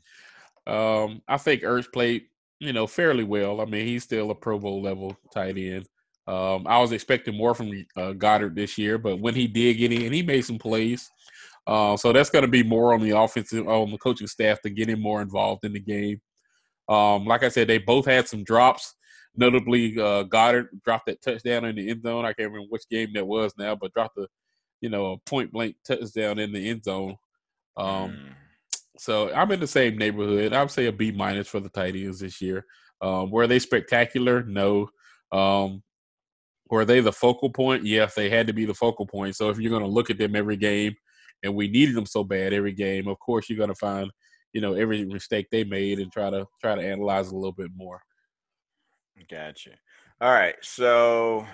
Um, 0.67 1.21
I 1.27 1.37
think 1.37 1.63
Ertz 1.63 1.91
played, 1.91 2.23
you 2.59 2.71
know, 2.71 2.87
fairly 2.87 3.23
well. 3.23 3.61
I 3.61 3.65
mean, 3.65 3.85
he's 3.85 4.03
still 4.03 4.31
a 4.31 4.35
Pro 4.35 4.57
Bowl 4.57 4.81
level 4.81 5.17
tight 5.33 5.57
end. 5.57 5.87
Um, 6.29 6.67
I 6.67 6.77
was 6.77 6.91
expecting 6.91 7.35
more 7.35 7.55
from 7.55 7.71
uh, 7.97 8.13
Goedert 8.13 8.53
this 8.53 8.77
year, 8.77 8.99
but 8.99 9.19
when 9.19 9.33
he 9.33 9.47
did 9.47 9.77
get 9.77 9.91
in, 9.91 10.13
he 10.13 10.21
made 10.21 10.45
some 10.45 10.59
plays. 10.59 11.09
Uh, 11.65 11.97
so 11.97 12.13
that's 12.13 12.29
going 12.29 12.43
to 12.43 12.51
be 12.51 12.61
more 12.63 12.93
on 12.93 13.01
the 13.01 13.17
offensive, 13.17 13.67
on 13.67 13.89
the 13.89 13.97
coaching 13.97 14.27
staff 14.27 14.61
to 14.61 14.69
get 14.69 14.89
him 14.89 15.01
more 15.01 15.23
involved 15.23 15.65
in 15.65 15.73
the 15.73 15.79
game. 15.79 16.21
Um, 16.87 17.25
like 17.25 17.41
I 17.43 17.49
said, 17.49 17.67
they 17.67 17.79
both 17.79 18.05
had 18.05 18.27
some 18.27 18.43
drops. 18.43 18.93
Notably, 19.35 19.99
uh, 19.99 20.23
Goedert 20.23 20.69
dropped 20.85 21.07
that 21.07 21.21
touchdown 21.21 21.65
in 21.65 21.75
the 21.75 21.89
end 21.89 22.03
zone. 22.03 22.25
I 22.25 22.33
can't 22.33 22.51
remember 22.51 22.67
which 22.69 22.89
game 22.89 23.09
that 23.13 23.25
was 23.25 23.53
now, 23.57 23.75
but 23.75 23.93
dropped 23.93 24.17
a, 24.19 24.27
you 24.81 24.89
know, 24.89 25.13
a 25.13 25.17
point 25.29 25.51
blank 25.51 25.77
touchdown 25.83 26.37
in 26.37 26.51
the 26.51 26.69
end 26.69 26.83
zone. 26.83 27.15
Um, 27.75 27.87
Mm. 27.87 28.33
so 28.97 29.33
I'm 29.33 29.51
in 29.51 29.59
the 29.59 29.67
same 29.67 29.97
neighborhood. 29.97 30.53
I 30.53 30.61
would 30.61 30.71
say 30.71 30.85
a 30.85 30.91
B 30.91 31.11
minus 31.11 31.47
for 31.47 31.59
the 31.59 31.69
tight 31.69 31.95
ends 31.95 32.19
this 32.19 32.39
year. 32.39 32.65
Um, 33.01 33.31
were 33.31 33.47
they 33.47 33.59
spectacular? 33.59 34.43
No. 34.43 34.89
Um, 35.31 35.81
were 36.69 36.85
they 36.85 37.01
the 37.01 37.11
focal 37.11 37.49
point? 37.49 37.85
Yes, 37.85 38.15
they 38.15 38.29
had 38.29 38.47
to 38.47 38.53
be 38.53 38.65
the 38.65 38.73
focal 38.73 39.05
point. 39.05 39.35
So 39.35 39.49
if 39.49 39.59
you're 39.59 39.71
going 39.71 39.83
to 39.83 39.89
look 39.89 40.09
at 40.09 40.17
them 40.17 40.35
every 40.35 40.57
game, 40.57 40.95
and 41.43 41.55
we 41.55 41.67
needed 41.67 41.95
them 41.95 42.05
so 42.05 42.23
bad 42.23 42.53
every 42.53 42.73
game, 42.73 43.07
of 43.07 43.17
course 43.19 43.49
you're 43.49 43.57
going 43.57 43.69
to 43.69 43.75
find, 43.75 44.11
you 44.53 44.61
know, 44.61 44.73
every 44.73 45.05
mistake 45.05 45.47
they 45.51 45.63
made 45.63 45.99
and 45.99 46.11
try 46.11 46.29
to 46.29 46.45
try 46.61 46.75
to 46.75 46.81
analyze 46.81 47.31
a 47.31 47.35
little 47.35 47.53
bit 47.53 47.71
more. 47.75 48.01
Gotcha. 49.29 49.71
All 50.21 50.31
right, 50.31 50.55
so 50.61 51.45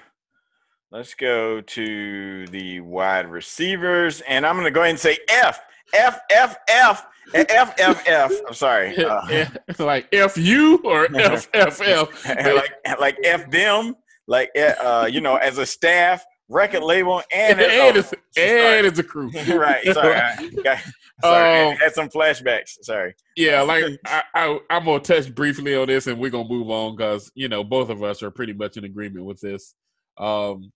let's 0.92 1.14
go 1.14 1.62
to 1.62 2.48
the 2.48 2.80
wide 2.80 3.30
receivers, 3.30 4.22
and 4.22 4.46
I'm 4.46 4.56
going 4.56 4.66
to 4.66 4.72
go 4.72 4.82
ahead 4.82 4.92
and 4.92 5.00
say 5.00 5.18
F, 5.30 5.60
F, 5.94 6.20
F, 6.32 6.58
F, 6.68 7.06
F, 7.34 7.76
F, 7.78 8.04
F. 8.08 8.32
I'm 8.48 8.54
sorry, 8.54 8.96
uh, 9.06 9.46
like 9.80 10.08
F 10.14 10.38
you 10.38 10.78
or 10.84 11.06
F 11.16 11.48
F 11.54 11.82
F. 11.82 12.26
like 12.56 13.00
like 13.00 13.18
F 13.24 13.50
them, 13.52 13.96
like 14.28 14.52
uh, 14.58 15.08
you 15.12 15.22
know, 15.22 15.36
as 15.36 15.58
a 15.58 15.66
staff, 15.66 16.24
record 16.50 16.84
label, 16.84 17.22
and 17.34 17.60
and, 17.62 17.72
oh, 17.72 18.00
it's, 18.00 18.14
and 18.38 18.86
it's 18.86 19.00
a 19.00 19.04
crew. 19.04 19.30
right. 19.48 19.84
Sorry, 19.86 20.16
I, 20.16 20.50
got, 20.64 20.80
sorry, 21.22 21.62
Um, 21.72 21.76
had 21.78 21.94
some 21.94 22.10
flashbacks. 22.10 22.78
Sorry. 22.82 23.16
Yeah, 23.36 23.62
like 23.62 23.86
I, 24.06 24.24
I, 24.34 24.60
I'm 24.70 24.86
gonna 24.86 25.00
touch 25.00 25.34
briefly 25.34 25.76
on 25.76 25.88
this, 25.88 26.08
and 26.08 26.20
we're 26.20 26.32
gonna 26.32 26.50
move 26.50 26.70
on 26.70 26.96
because 26.96 27.32
you 27.36 27.48
know 27.48 27.64
both 27.64 27.90
of 27.90 28.04
us 28.04 28.24
are 28.24 28.32
pretty 28.32 28.54
much 28.54 28.78
in 28.78 28.84
agreement 28.84 29.26
with 29.26 29.40
this. 29.42 29.74
Um, 30.18 30.72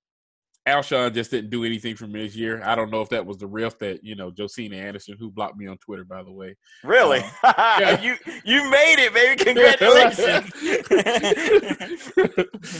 Alshon 0.67 1.13
just 1.13 1.31
didn't 1.31 1.49
do 1.49 1.63
anything 1.63 1.95
for 1.95 2.05
me 2.05 2.25
this 2.25 2.35
year. 2.35 2.61
I 2.63 2.75
don't 2.75 2.91
know 2.91 3.01
if 3.01 3.09
that 3.09 3.25
was 3.25 3.37
the 3.37 3.47
riff 3.47 3.79
that 3.79 4.03
you 4.03 4.15
know 4.15 4.31
Josina 4.37 4.75
Anderson, 4.75 5.15
who 5.17 5.31
blocked 5.31 5.57
me 5.57 5.67
on 5.67 5.77
Twitter, 5.77 6.03
by 6.03 6.21
the 6.21 6.31
way. 6.31 6.55
Really? 6.83 7.23
yeah. 7.43 7.99
you 8.01 8.15
you 8.43 8.69
made 8.69 8.97
it, 8.99 9.13
baby! 9.13 9.43
Congratulations. 9.45 10.51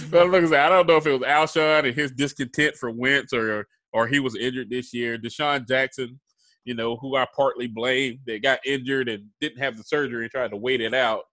but 0.11 0.29
look, 0.29 0.53
I 0.53 0.69
don't 0.69 0.87
know 0.87 0.97
if 0.97 1.07
it 1.07 1.19
was 1.19 1.21
Alshon 1.21 1.85
and 1.85 1.95
his 1.95 2.11
discontent 2.11 2.75
for 2.75 2.91
Wentz, 2.91 3.33
or 3.33 3.65
or 3.93 4.07
he 4.07 4.19
was 4.19 4.35
injured 4.35 4.69
this 4.69 4.93
year. 4.93 5.17
DeSean 5.17 5.67
Jackson, 5.67 6.19
you 6.65 6.75
know, 6.75 6.97
who 6.97 7.15
I 7.15 7.25
partly 7.35 7.67
blame, 7.67 8.19
that 8.27 8.43
got 8.43 8.59
injured 8.65 9.09
and 9.09 9.25
didn't 9.41 9.59
have 9.59 9.77
the 9.77 9.83
surgery 9.83 10.23
and 10.23 10.31
tried 10.31 10.51
to 10.51 10.57
wait 10.57 10.81
it 10.81 10.93
out. 10.93 11.23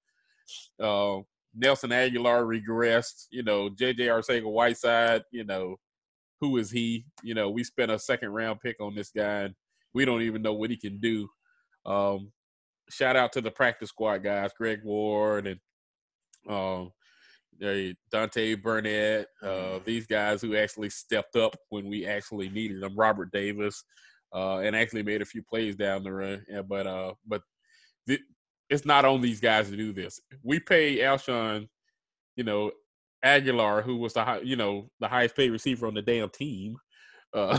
Uh, 0.81 1.19
Nelson 1.55 1.91
Agholor 1.91 2.47
regressed. 2.47 3.27
You 3.31 3.43
know, 3.43 3.69
J.J. 3.69 4.07
Arcega 4.07 4.51
Whiteside. 4.51 5.23
You 5.33 5.45
know, 5.45 5.77
who 6.41 6.57
is 6.59 6.71
he? 6.71 7.05
You 7.23 7.35
know, 7.35 7.51
we 7.51 7.65
spent 7.65 7.91
a 7.91 7.99
second 7.99 8.31
round 8.31 8.61
pick 8.61 8.77
on 8.81 8.95
this 8.95 9.11
guy, 9.11 9.43
and 9.43 9.55
we 9.95 10.05
don't 10.05 10.23
even 10.23 10.43
know 10.43 10.55
what 10.55 10.71
he 10.71 10.77
can 10.77 10.99
do. 10.99 11.29
Um, 11.85 12.33
shout 12.91 13.17
out 13.17 13.33
to 13.33 13.41
the 13.41 13.51
practice 13.51 13.91
squad 13.91 14.19
guys, 14.19 14.53
Greg 14.57 14.81
Ward 14.85 15.47
and 15.47 15.61
um, 16.49 16.93
Deontay 17.61 18.63
Burnett. 18.63 19.27
Uh, 19.43 19.79
these 19.85 20.07
guys 20.07 20.43
who 20.43 20.57
actually 20.57 20.91
stepped 20.91 21.37
up 21.37 21.57
when 21.71 21.89
we 21.89 22.07
actually 22.07 22.49
needed 22.49 22.83
them. 22.83 22.97
Robert 22.97 23.33
Davis, 23.33 23.85
uh, 24.35 24.59
and 24.59 24.77
actually 24.77 25.03
made 25.03 25.23
a 25.23 25.27
few 25.27 25.43
plays 25.43 25.77
down 25.77 26.03
the 26.03 26.13
run. 26.13 26.45
Yeah, 26.49 26.63
but 26.63 26.87
uh, 26.87 27.15
but 27.27 27.43
th- 28.07 28.21
it's 28.69 28.85
not 28.85 29.05
on 29.05 29.21
these 29.21 29.41
guys 29.41 29.71
to 29.71 29.77
do 29.77 29.93
this. 29.93 30.21
We 30.43 30.61
pay 30.61 30.99
Alshon, 30.99 31.69
you 32.37 32.45
know, 32.45 32.73
Agholor, 33.27 33.83
who 33.83 33.97
was 33.97 34.15
the 34.15 34.25
high, 34.25 34.41
you 34.41 34.57
know 34.57 34.89
the 35.01 35.09
highest 35.09 35.37
paid 35.37 35.51
receiver 35.51 35.87
on 35.87 35.95
the 35.95 36.03
damn 36.03 36.31
team, 36.31 36.77
uh, 37.35 37.59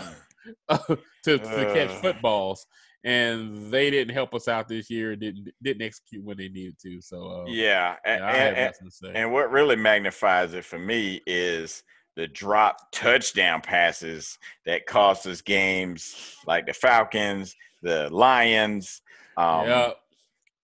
to, 0.69 1.37
to 1.37 1.37
catch 1.73 1.89
Uh. 1.89 2.01
footballs, 2.01 2.65
and 3.03 3.71
they 3.71 3.89
didn't 3.89 4.13
help 4.13 4.33
us 4.33 4.47
out 4.47 4.67
this 4.67 4.89
year. 4.89 5.15
Didn't 5.15 5.49
didn't 5.61 5.83
execute 5.83 6.23
when 6.23 6.37
they 6.37 6.49
needed 6.49 6.77
to. 6.83 7.01
So 7.01 7.43
uh, 7.43 7.45
yeah, 7.47 7.95
and, 8.05 8.21
yeah, 8.21 8.67
and, 8.67 8.73
to 8.83 8.91
say. 8.91 9.11
and 9.13 9.31
what 9.31 9.51
really 9.51 9.75
magnifies 9.75 10.53
it 10.53 10.65
for 10.65 10.79
me 10.79 11.21
is 11.27 11.83
the 12.15 12.27
drop 12.27 12.77
touchdown 12.91 13.61
passes 13.61 14.37
that 14.65 14.87
cost 14.87 15.27
us 15.27 15.41
games, 15.41 16.35
like 16.47 16.65
the 16.65 16.73
Falcons, 16.73 17.55
the 17.83 18.09
Lions. 18.11 19.01
Um, 19.37 19.67
yeah, 19.67 19.91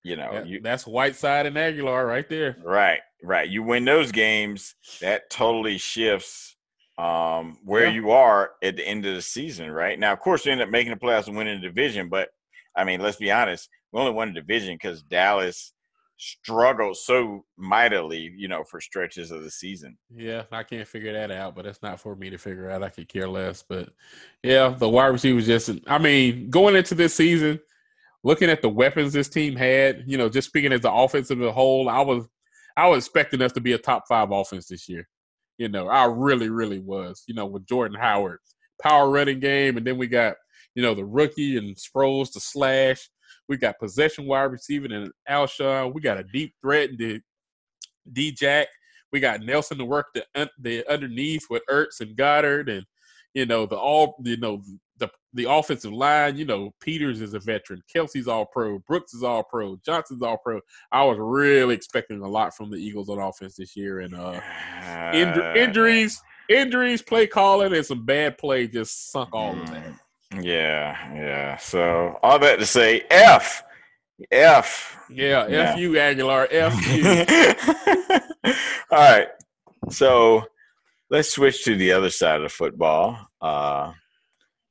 you 0.03 0.15
know, 0.15 0.43
you, 0.45 0.59
that's 0.61 0.85
Whiteside 0.85 1.45
and 1.45 1.55
Agholor 1.55 2.07
right 2.07 2.27
there. 2.27 2.57
Right, 2.63 2.99
right. 3.23 3.47
You 3.49 3.63
win 3.63 3.85
those 3.85 4.11
games, 4.11 4.75
that 5.01 5.29
totally 5.29 5.77
shifts 5.77 6.55
um, 6.97 7.57
where 7.63 7.85
Yeah. 7.85 7.91
you 7.91 8.11
are 8.11 8.51
at 8.61 8.75
the 8.75 8.87
end 8.87 9.05
of 9.05 9.15
the 9.15 9.21
season, 9.21 9.71
right? 9.71 9.97
Now, 9.97 10.13
of 10.13 10.19
course, 10.19 10.45
you 10.45 10.51
end 10.51 10.61
up 10.61 10.69
making 10.69 10.91
the 10.93 10.99
playoffs 10.99 11.27
and 11.27 11.35
winning 11.35 11.59
the 11.59 11.67
division, 11.67 12.09
but 12.09 12.29
I 12.75 12.83
mean, 12.83 13.01
let's 13.01 13.17
be 13.17 13.31
honest, 13.31 13.69
we 13.91 13.99
only 13.99 14.11
won 14.11 14.27
the 14.33 14.39
division 14.41 14.75
because 14.75 15.01
Dallas 15.03 15.73
struggled 16.17 16.95
so 16.97 17.43
mightily, 17.57 18.31
you 18.37 18.47
know, 18.47 18.63
for 18.63 18.79
stretches 18.79 19.31
of 19.31 19.43
the 19.43 19.49
season. 19.51 19.97
Yeah, 20.15 20.43
I 20.51 20.63
can't 20.63 20.87
figure 20.87 21.13
that 21.13 21.31
out, 21.31 21.55
but 21.55 21.65
it's 21.65 21.81
not 21.81 21.99
for 21.99 22.15
me 22.15 22.29
to 22.29 22.37
figure 22.37 22.69
out. 22.69 22.83
I 22.83 22.89
could 22.89 23.09
care 23.09 23.27
less. 23.27 23.63
But 23.67 23.89
yeah, 24.43 24.69
the 24.69 24.87
wide 24.87 25.07
receivers 25.07 25.45
just 25.47 25.69
I 25.87 25.97
mean, 25.97 26.49
going 26.49 26.75
into 26.75 26.95
this 26.95 27.15
season, 27.15 27.59
looking 28.23 28.49
at 28.49 28.61
the 28.61 28.69
weapons 28.69 29.13
this 29.13 29.29
team 29.29 29.55
had, 29.55 30.03
you 30.07 30.17
know, 30.17 30.29
just 30.29 30.47
speaking 30.47 30.71
as 30.71 30.81
the 30.81 30.91
offense 30.93 31.29
as 31.31 31.39
a 31.39 31.51
whole, 31.51 31.89
I 31.89 32.01
was 32.01 32.27
I 32.75 32.87
was 32.87 33.05
expecting 33.05 33.41
us 33.41 33.51
to 33.53 33.61
be 33.61 33.73
a 33.73 33.77
top 33.77 34.05
five 34.07 34.31
offense 34.31 34.67
this 34.67 34.89
year. 34.89 35.07
You 35.57 35.69
know, 35.69 35.87
I 35.87 36.05
really, 36.05 36.49
really 36.49 36.79
was. 36.79 37.23
You 37.27 37.35
know, 37.35 37.45
with 37.45 37.67
Jordan 37.67 37.97
Howard, 37.99 38.39
power 38.81 39.09
running 39.09 39.39
game, 39.39 39.77
and 39.77 39.85
then 39.85 39.97
we 39.97 40.07
got, 40.07 40.35
you 40.75 40.81
know, 40.81 40.95
the 40.95 41.05
rookie 41.05 41.57
and 41.57 41.75
Sproles 41.75 42.31
to 42.33 42.39
slash. 42.39 43.09
We 43.47 43.57
got 43.57 43.79
possession 43.79 44.25
wide 44.25 44.43
receiver 44.43 44.85
and 44.85 45.11
Alshon. 45.29 45.93
We 45.93 46.01
got 46.01 46.19
a 46.19 46.23
deep 46.23 46.53
threat 46.61 46.89
in 46.89 47.21
D 48.11 48.31
Jack. 48.31 48.67
We 49.11 49.19
got 49.19 49.41
Nelson 49.41 49.77
to 49.77 49.85
work 49.85 50.07
the 50.15 50.49
the 50.59 50.85
underneath 50.91 51.45
with 51.49 51.61
Ertz 51.69 51.99
and 51.99 52.15
Goedert, 52.17 52.69
and 52.69 52.85
you 53.33 53.45
know 53.45 53.65
the 53.65 53.77
all 53.77 54.15
you 54.23 54.37
know 54.37 54.63
the 55.33 55.49
offensive 55.49 55.91
line. 55.91 56.37
You 56.37 56.45
know 56.45 56.73
Peters 56.79 57.21
is 57.21 57.33
a 57.33 57.39
veteran, 57.39 57.81
Kelce's 57.93 58.27
all 58.27 58.45
pro, 58.45 58.79
Brooks 58.79 59.13
is 59.13 59.23
all 59.23 59.43
pro, 59.43 59.77
Johnson's 59.85 60.21
all 60.21 60.37
pro. 60.37 60.59
I 60.91 61.03
was 61.03 61.17
really 61.19 61.75
expecting 61.75 62.21
a 62.21 62.27
lot 62.27 62.55
from 62.55 62.69
the 62.69 62.77
Eagles 62.77 63.09
on 63.09 63.19
offense 63.19 63.55
this 63.55 63.75
year, 63.75 63.99
and 64.01 64.13
uh, 64.15 64.39
inj- 65.13 65.57
injuries, 65.57 66.21
injuries, 66.49 67.01
play 67.01 67.27
calling, 67.27 67.73
and 67.73 67.85
some 67.85 68.05
bad 68.05 68.37
play 68.37 68.67
just 68.67 69.11
sunk 69.11 69.29
all 69.33 69.59
of 69.59 69.69
that. 69.69 69.93
Mm, 70.33 70.45
yeah, 70.45 71.13
yeah. 71.13 71.57
So 71.57 72.19
all 72.23 72.39
that 72.39 72.59
to 72.59 72.65
say, 72.65 73.03
F, 73.09 73.63
F. 74.31 74.97
Yeah, 75.09 75.47
yeah. 75.47 75.71
F 75.73 75.77
you, 75.77 75.91
Agholor. 75.93 76.47
F 76.51 76.87
you. 78.45 78.53
all 78.91 78.97
right. 78.97 79.27
So 79.89 80.43
let's 81.09 81.29
switch 81.29 81.63
to 81.65 81.75
the 81.75 81.91
other 81.91 82.09
side 82.09 82.37
of 82.37 82.43
the 82.43 82.49
football. 82.49 83.27
Uh, 83.41 83.93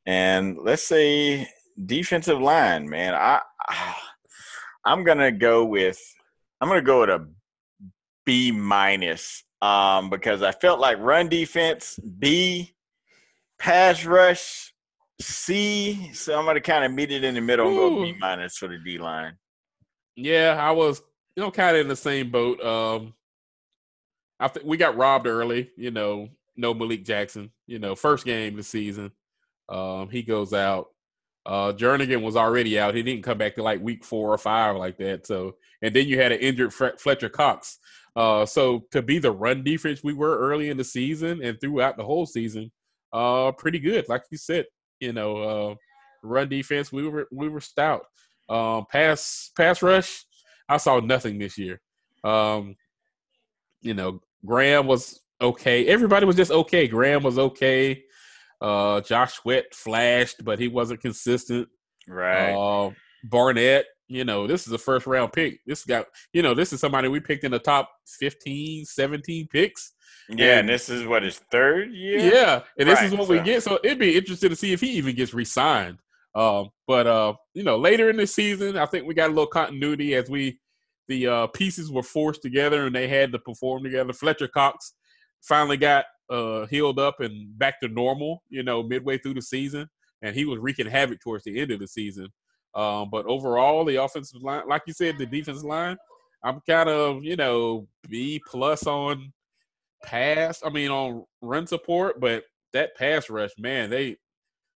and 0.07 0.59
let's 0.63 0.83
say 0.83 1.49
defensive 1.87 2.41
line, 2.41 2.89
man. 2.89 3.15
I 3.15 3.41
I'm 4.85 5.05
gonna 5.05 5.33
go 5.33 5.65
with 5.65 6.01
I'm 6.61 6.69
gonna 6.69 6.83
go 6.83 7.01
with 7.01 7.11
a 7.11 7.29
B 8.25 8.53
minus 8.53 9.45
um, 9.61 10.11
because 10.11 10.43
I 10.43 10.53
felt 10.53 10.81
like 10.81 10.99
run 10.99 11.29
defense 11.29 11.99
B, 12.19 12.75
pass 13.59 14.05
rush 14.05 14.73
C. 15.21 16.11
So 16.15 16.39
I'm 16.39 16.45
gonna 16.45 16.61
kind 16.61 16.85
of 16.85 16.93
meet 16.93 17.13
it 17.13 17.25
in 17.25 17.35
the 17.35 17.41
middle 17.41 17.69
and 17.69 17.77
go 17.77 18.03
B 18.03 18.15
minus 18.19 18.57
for 18.57 18.69
the 18.69 18.79
D 18.79 18.99
line. 18.99 19.37
Yeah, 20.17 20.57
I 20.59 20.73
was 20.73 21.01
you 21.37 21.43
know 21.43 21.51
kind 21.51 21.77
of 21.77 21.83
in 21.83 21.89
the 21.89 21.97
same 21.97 22.31
boat. 22.31 22.61
Um, 22.61 23.15
I 24.41 24.49
think 24.49 24.67
we 24.67 24.77
got 24.77 24.97
robbed 24.97 25.27
early. 25.27 25.71
You 25.77 25.93
know, 25.93 26.29
no 26.57 26.75
Malik 26.75 27.05
Jackson. 27.05 27.51
You 27.67 27.79
know, 27.79 27.95
first 27.95 28.25
game 28.25 28.55
of 28.55 28.57
the 28.57 28.63
season. 28.65 29.13
Um, 29.69 30.09
he 30.11 30.23
goes 30.23 30.53
out. 30.53 30.89
Uh, 31.45 31.73
Jernigan 31.73 32.23
was 32.23 32.37
already 32.37 32.79
out. 32.79 32.95
He 32.95 33.03
didn't 33.03 33.25
come 33.25 33.39
back 33.39 33.57
to 33.57 33.63
like 33.63 33.83
week 33.83 34.05
four 34.05 34.33
or 34.33 34.39
five 34.39 34.77
like 34.77 34.97
that. 34.99 35.27
So, 35.27 35.57
and 35.83 35.95
then 35.95 36.07
you 36.07 36.21
had 36.21 36.33
an 36.33 36.39
injured 36.39 36.73
Fletcher 36.73 37.29
Cox. 37.29 37.79
Uh, 38.15 38.45
so 38.47 38.85
to 38.91 39.03
be 39.03 39.19
the 39.19 39.33
run 39.33 39.65
defense 39.65 40.05
we 40.05 40.13
were 40.13 40.39
early 40.39 40.69
in 40.69 40.77
the 40.77 40.85
season 40.85 41.43
and 41.43 41.61
throughout 41.61 41.97
the 41.97 42.05
whole 42.05 42.27
season, 42.27 42.71
uh, 43.13 43.51
pretty 43.53 43.79
good. 43.79 44.09
Like 44.09 44.23
you 44.31 44.39
said, 44.39 44.67
you 45.01 45.13
know, 45.13 45.37
uh, 45.37 45.75
run 46.23 46.49
defense 46.49 46.93
we 46.93 47.09
were 47.09 47.27
we 47.33 47.49
were 47.49 47.61
stout. 47.61 48.05
Um, 48.49 48.87
pass 48.91 49.51
pass 49.57 49.83
rush, 49.83 50.25
I 50.69 50.77
saw 50.77 51.01
nothing 51.01 51.39
this 51.39 51.59
year. 51.59 51.81
Um, 52.23 52.77
you 53.81 53.95
know, 53.95 54.21
Graham 54.45 54.87
was 54.87 55.21
okay. 55.41 55.87
Everybody 55.87 56.27
was 56.27 56.37
just 56.37 56.51
okay. 56.51 56.87
Graham 56.87 57.23
was 57.23 57.39
okay. 57.39 58.05
Uh, 58.63 59.01
Josh 59.01 59.35
Sweat 59.35 59.75
flashed, 59.75 60.45
but 60.45 60.59
he 60.59 60.69
wasn't 60.69 61.01
consistent. 61.01 61.69
Right. 62.07 62.53
Uh, 62.53 62.93
Barnett, 63.25 63.87
you 64.09 64.25
know, 64.25 64.47
this 64.47 64.67
is 64.67 64.73
a 64.73 64.79
first 64.79 65.07
round 65.07 65.33
pick. 65.33 65.61
This 65.67 65.85
got, 65.85 66.07
you 66.33 66.43
know, 66.43 66.55
this 66.55 66.73
is 66.73 66.81
somebody 66.81 67.09
we 67.09 67.21
picked 67.21 67.45
in 67.45 67.51
the 67.53 67.59
top 67.59 67.91
15, 68.21 68.85
17 68.85 69.49
picks. 69.49 69.93
Yeah, 70.29 70.53
and, 70.53 70.61
and 70.61 70.69
this 70.69 70.89
is 70.89 71.07
what 71.07 71.23
his 71.23 71.39
third 71.51 71.93
year. 71.93 72.19
Yeah, 72.19 72.63
and 72.79 72.89
this 72.89 73.03
is 73.03 73.13
what 73.13 73.27
so. 73.27 73.33
we 73.33 73.41
get. 73.41 73.63
So 73.63 73.81
it'd 73.83 73.99
be 73.99 74.17
interesting 74.17 74.51
to 74.51 74.57
see 74.57 74.73
if 74.73 74.81
he 74.81 74.91
even 74.93 75.17
gets 75.17 75.35
re-signed. 75.35 75.99
Um, 76.35 76.71
but 76.87 77.07
uh, 77.07 77.35
you 77.55 77.65
know, 77.65 77.77
later 77.77 78.11
in 78.11 78.17
the 78.17 78.27
season, 78.27 78.79
I 78.79 78.87
think 78.87 79.07
we 79.07 79.15
got 79.15 79.27
a 79.27 79.33
little 79.33 79.47
continuity 79.47 80.15
as 80.15 80.31
we 80.31 80.59
the 81.09 81.27
uh, 81.27 81.47
pieces 81.49 81.91
were 81.91 82.03
forced 82.03 82.43
together 82.43 82.87
and 82.87 82.95
they 82.95 83.09
had 83.09 83.33
to 83.33 83.39
perform 83.39 83.83
together. 83.83 84.13
Fletcher 84.13 84.49
Cox 84.49 84.95
finally 85.43 85.77
got 85.77 86.05
uh, 86.33 86.67
healed 86.67 86.99
up 86.99 87.21
and 87.21 87.57
back 87.59 87.79
to 87.81 87.89
normal, 87.89 88.43
you 88.49 88.63
know, 88.63 88.83
midway 88.83 89.19
through 89.19 89.35
the 89.35 89.43
season, 89.43 89.87
and 90.23 90.35
he 90.35 90.45
was 90.45 90.59
wreaking 90.59 90.87
havoc 90.87 91.21
towards 91.21 91.45
the 91.45 91.61
end 91.61 91.71
of 91.71 91.79
the 91.79 91.87
season. 91.87 92.29
Um, 92.75 93.11
but 93.11 93.27
overall, 93.27 93.85
the 93.85 94.03
offensive 94.03 94.43
line, 94.43 94.67
like 94.67 94.83
you 94.87 94.95
said, 94.95 95.19
the 95.19 95.27
defensive 95.27 95.65
line, 95.65 95.99
I'm 96.43 96.61
kind 96.67 96.89
of, 96.89 97.23
you 97.23 97.37
know, 97.37 97.87
B 98.09 98.41
plus 98.51 98.87
on 98.87 99.33
pass. 100.03 100.63
I 100.65 100.71
mean, 100.71 100.91
on 100.91 101.25
run 101.43 101.67
support, 101.67 102.19
but 102.19 102.45
that 102.73 102.97
pass 102.97 103.29
rush, 103.29 103.53
man, 103.59 103.91
they 103.91 104.17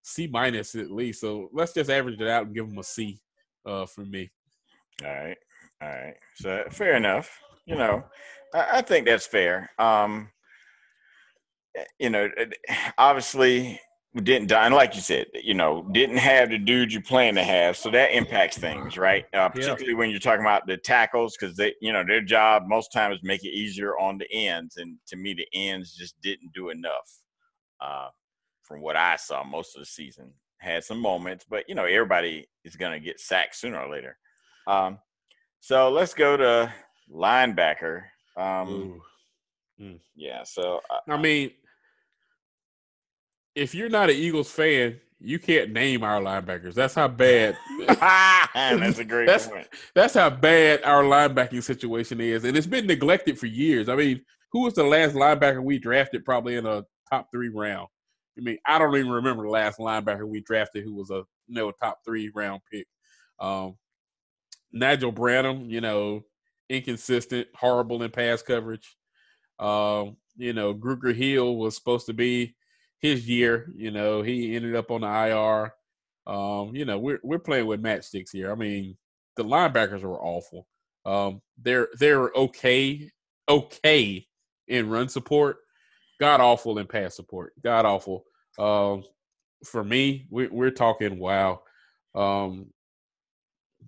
C 0.03 0.27
minus 0.27 0.75
at 0.75 0.91
least. 0.91 1.21
So 1.21 1.49
let's 1.53 1.73
just 1.73 1.91
average 1.91 2.21
it 2.21 2.29
out 2.29 2.47
and 2.47 2.55
give 2.55 2.69
them 2.69 2.79
a 2.79 2.85
C 2.85 3.19
uh, 3.65 3.87
for 3.87 4.05
me. 4.05 4.31
All 5.03 5.11
right, 5.11 5.39
all 5.83 5.89
right. 5.89 6.17
So 6.35 6.65
fair 6.71 6.97
enough. 6.97 7.41
You 7.65 7.77
know, 7.77 8.05
I, 8.55 8.79
I 8.79 8.83
think 8.83 9.07
that's 9.07 9.27
fair. 9.27 9.71
Um, 9.79 10.29
you 11.99 12.11
know, 12.11 12.29
obviously 12.99 13.81
we 14.15 14.23
didn't 14.23 14.49
die, 14.49 14.65
and 14.65 14.75
like 14.75 14.95
you 14.95 15.03
said, 15.03 15.27
you 15.35 15.53
know, 15.53 15.87
didn't 15.93 16.17
have 16.17 16.49
the 16.49 16.59
dude 16.59 16.93
you 16.93 17.03
plan 17.03 17.35
to 17.35 17.45
have, 17.45 17.77
so 17.77 17.91
that 17.91 18.17
impacts 18.17 18.57
things, 18.57 18.97
right? 18.97 19.27
Uh, 19.35 19.49
particularly 19.51 19.95
when 19.95 20.09
you're 20.09 20.19
talking 20.19 20.41
about 20.41 20.67
the 20.67 20.79
tackles, 20.79 21.37
because 21.39 21.55
they, 21.55 21.75
you 21.83 21.93
know, 21.93 22.03
their 22.07 22.23
job 22.23 22.63
most 22.67 22.93
times 22.93 23.19
make 23.23 23.45
it 23.45 23.51
easier 23.51 23.99
on 23.99 24.17
the 24.17 24.27
ends, 24.33 24.79
and 24.79 24.97
to 25.07 25.17
me, 25.17 25.35
the 25.35 25.47
ends 25.53 25.95
just 25.95 26.19
didn't 26.23 26.53
do 26.55 26.71
enough. 26.71 27.21
Uh, 27.81 28.09
from 28.63 28.81
what 28.81 28.97
I 28.97 29.17
saw, 29.17 29.45
most 29.45 29.77
of 29.77 29.83
the 29.83 29.87
season 29.87 30.33
had 30.59 30.83
some 30.83 30.99
moments, 30.99 31.45
but 31.49 31.69
you 31.69 31.75
know, 31.75 31.85
everybody 31.85 32.49
is 32.65 32.75
going 32.75 32.93
to 32.93 33.05
get 33.05 33.21
sacked 33.21 33.55
sooner 33.55 33.79
or 33.79 33.91
later. 33.91 34.17
Um, 34.67 34.99
so 35.61 35.91
let's 35.91 36.15
go 36.15 36.37
to 36.37 36.73
linebacker. 37.13 38.05
Um, 38.37 39.03
mm. 39.81 40.01
Yeah, 40.15 40.43
so 40.45 40.81
uh, 40.91 41.01
I 41.09 41.17
mean, 41.17 41.51
if 43.57 43.75
you're 43.75 43.89
not 43.89 44.11
an 44.11 44.17
Eagles 44.17 44.51
fan, 44.51 45.01
you 45.19 45.39
can't 45.39 45.73
name 45.73 46.05
our 46.05 46.21
linebackers. 46.21 46.75
That's 46.75 46.95
how 46.95 47.09
bad. 47.09 47.57
that's 47.89 48.99
a 48.99 49.05
great 49.09 49.27
that's, 49.27 49.47
point. 49.47 49.67
That's 49.95 50.15
how 50.15 50.29
bad 50.31 50.85
our 50.85 51.03
linebacking 51.03 51.63
situation 51.63 52.21
is, 52.21 52.45
and 52.45 52.57
it's 52.57 52.67
been 52.67 52.87
neglected 52.87 53.39
for 53.39 53.47
years. 53.47 53.89
I 53.89 53.97
mean, 53.97 54.21
who 54.53 54.61
was 54.61 54.75
the 54.75 54.85
last 54.85 55.15
linebacker 55.15 55.63
we 55.63 55.79
drafted? 55.79 56.25
Probably 56.25 56.57
in 56.57 56.67
a 56.67 56.85
top 57.11 57.29
three 57.33 57.49
round. 57.49 57.89
I 58.39 58.43
mean, 58.43 58.59
I 58.67 58.79
don't 58.79 58.95
even 58.95 59.11
remember 59.11 59.45
the 59.45 59.51
last 59.51 59.79
linebacker 59.79 60.29
we 60.29 60.43
drafted 60.43 60.85
who 60.85 60.95
was 60.95 61.11
a 61.11 61.25
you 61.49 61.55
know 61.55 61.73
top 61.73 62.01
three 62.05 62.31
round 62.35 62.61
pick. 62.71 62.87
Um, 63.41 63.77
Nigel 64.71 65.13
Bradham, 65.13 65.71
you 65.71 65.81
know, 65.81 66.25
inconsistent, 66.69 67.49
horrible 67.55 68.03
in 68.03 68.11
pass 68.11 68.43
coverage. 68.43 68.97
Um, 69.59 70.19
you 70.37 70.53
know, 70.53 70.75
Grugier 70.75 71.15
Hill 71.15 71.57
was 71.57 71.75
supposed 71.75 72.05
to 72.07 72.13
be 72.13 72.55
his 73.01 73.29
year. 73.29 73.73
You 73.77 73.91
know, 73.91 74.23
he 74.23 74.57
ended 74.57 74.75
up 74.75 74.91
on 74.91 75.03
the 75.03 75.07
IR. 75.07 75.73
Um, 76.33 76.75
you 76.75 76.85
know, 76.85 76.99
we're 76.99 77.21
we're 77.23 77.39
playing 77.39 77.67
with 77.67 77.83
matchsticks 77.83 78.33
here. 78.33 78.51
I 78.51 78.55
mean, 78.55 78.97
the 79.37 79.45
linebackers 79.45 80.03
were 80.03 80.21
awful. 80.21 80.67
Um, 81.05 81.41
they're 81.63 81.89
they're 81.99 82.31
okay, 82.35 83.11
okay 83.49 84.27
in 84.69 84.89
run 84.89 85.09
support. 85.09 85.59
God 86.21 86.41
awful 86.41 86.79
in 86.79 86.87
pass 86.87 87.15
support. 87.15 87.53
God 87.63 87.85
awful. 87.85 88.25
Um, 88.59 89.05
for 89.65 89.85
me, 89.85 90.27
we, 90.31 90.49
we're 90.49 90.71
talking 90.71 91.19
wow. 91.19 91.63
Um, 92.15 92.67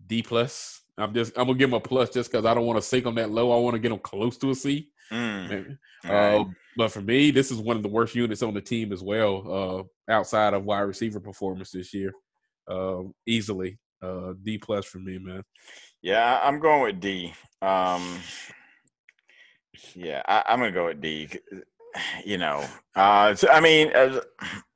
D 0.07 0.23
plus. 0.23 0.83
I'm 0.97 1.15
just 1.15 1.37
I'm 1.37 1.47
gonna 1.47 1.59
give 1.59 1.71
him 1.71 1.75
a 1.75 1.81
plus 1.81 2.11
just 2.11 2.31
because 2.31 2.45
I 2.45 2.55
don't 2.55 2.67
want 2.67 2.79
to 2.79 2.87
sink 2.87 3.05
them 3.05 3.15
that 3.17 3.31
low. 3.31 3.53
I 3.53 3.61
want 3.61 3.75
to 3.75 3.81
get 3.81 3.91
them 3.91 3.99
close 3.99 4.37
to 4.39 4.51
a 4.51 4.55
C. 4.55 4.91
Mm. 5.13 5.79
Uh, 6.05 6.45
but 6.77 6.93
for 6.93 7.01
me, 7.01 7.31
this 7.31 7.51
is 7.51 7.59
one 7.59 7.77
of 7.77 7.83
the 7.83 7.89
worst 7.89 8.15
units 8.15 8.43
on 8.43 8.55
the 8.55 8.61
team 8.61 8.93
as 8.93 9.03
well, 9.03 9.89
uh, 10.09 10.13
outside 10.13 10.55
of 10.55 10.65
wide 10.65 10.81
receiver 10.81 11.21
performance 11.21 11.71
this 11.71 11.93
year. 11.93 12.13
Uh, 12.69 13.03
easily 13.27 13.79
uh, 14.03 14.35
D 14.43 14.59
plus 14.59 14.85
for 14.85 14.99
me, 14.99 15.19
man. 15.19 15.43
Yeah, 16.03 16.41
I'm 16.43 16.61
going 16.61 16.83
with 16.83 17.01
D. 17.01 17.33
Um, 17.63 18.21
yeah, 19.95 20.23
I, 20.27 20.53
am 20.53 20.61
gonna 20.61 20.73
go 20.73 20.87
with 20.87 21.01
D. 21.01 21.29
You 22.25 22.39
know, 22.39 22.65
uh, 22.95 23.35
so, 23.35 23.49
I 23.49 23.61
mean, 23.61 23.91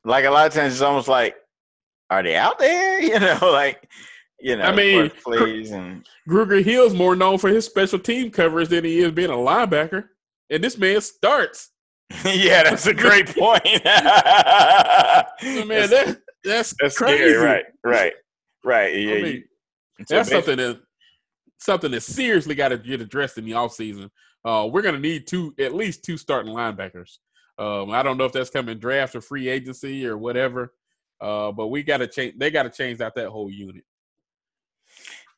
like 0.04 0.24
a 0.24 0.30
lot 0.30 0.46
of 0.46 0.54
times, 0.54 0.72
it's 0.72 0.82
almost 0.82 1.08
like, 1.08 1.36
are 2.10 2.22
they 2.22 2.36
out 2.36 2.58
there? 2.58 3.00
You 3.00 3.20
know, 3.20 3.38
like 3.42 3.88
you 4.40 4.56
know, 4.56 4.64
I 4.64 4.74
mean, 4.74 5.10
plays 5.22 5.70
and 5.70 6.04
Grugier 6.28 6.64
Hill's 6.64 6.94
more 6.94 7.14
known 7.14 7.38
for 7.38 7.48
his 7.48 7.64
special 7.64 7.98
team 7.98 8.30
coverage 8.30 8.68
than 8.68 8.84
he 8.84 9.00
is 9.00 9.12
being 9.12 9.30
a 9.30 9.34
linebacker, 9.34 10.08
and 10.52 10.62
this 10.62 10.78
man 10.78 11.00
starts. 11.00 11.70
yeah, 12.24 12.62
that's 12.62 12.86
a 12.86 12.94
great 12.94 13.26
point. 13.26 13.64
man, 13.64 13.80
that, 15.42 16.18
that's 16.44 16.74
that's 16.78 16.96
crazy. 16.96 17.30
Scary. 17.30 17.36
Right, 17.36 17.64
right, 17.82 18.12
right. 18.64 18.94
Yeah, 18.94 19.14
I 19.14 19.22
mean, 19.22 19.44
that's 20.08 20.28
something 20.28 20.58
that 20.58 20.80
something 21.58 21.90
that 21.92 22.02
seriously 22.02 22.54
got 22.54 22.68
to 22.68 22.78
get 22.78 23.00
addressed 23.00 23.38
in 23.38 23.44
the 23.44 23.52
offseason. 23.52 24.10
Uh, 24.44 24.68
we're 24.70 24.82
going 24.82 24.94
to 24.94 25.00
need 25.00 25.26
two, 25.26 25.54
at 25.58 25.74
least 25.74 26.04
two 26.04 26.16
starting 26.16 26.52
linebackers. 26.52 27.18
Um, 27.58 27.90
I 27.90 28.02
don't 28.02 28.18
know 28.18 28.24
if 28.24 28.32
that's 28.32 28.50
coming 28.50 28.78
draft 28.78 29.14
or 29.14 29.20
free 29.20 29.48
agency 29.48 30.06
or 30.06 30.18
whatever, 30.18 30.74
uh, 31.20 31.52
but 31.52 31.68
we 31.68 31.82
got 31.82 31.98
to 31.98 32.08
change. 32.08 32.34
They 32.36 32.50
got 32.50 32.64
to 32.64 32.70
change 32.70 33.00
out 33.00 33.14
that 33.14 33.28
whole 33.28 33.50
unit. 33.50 33.84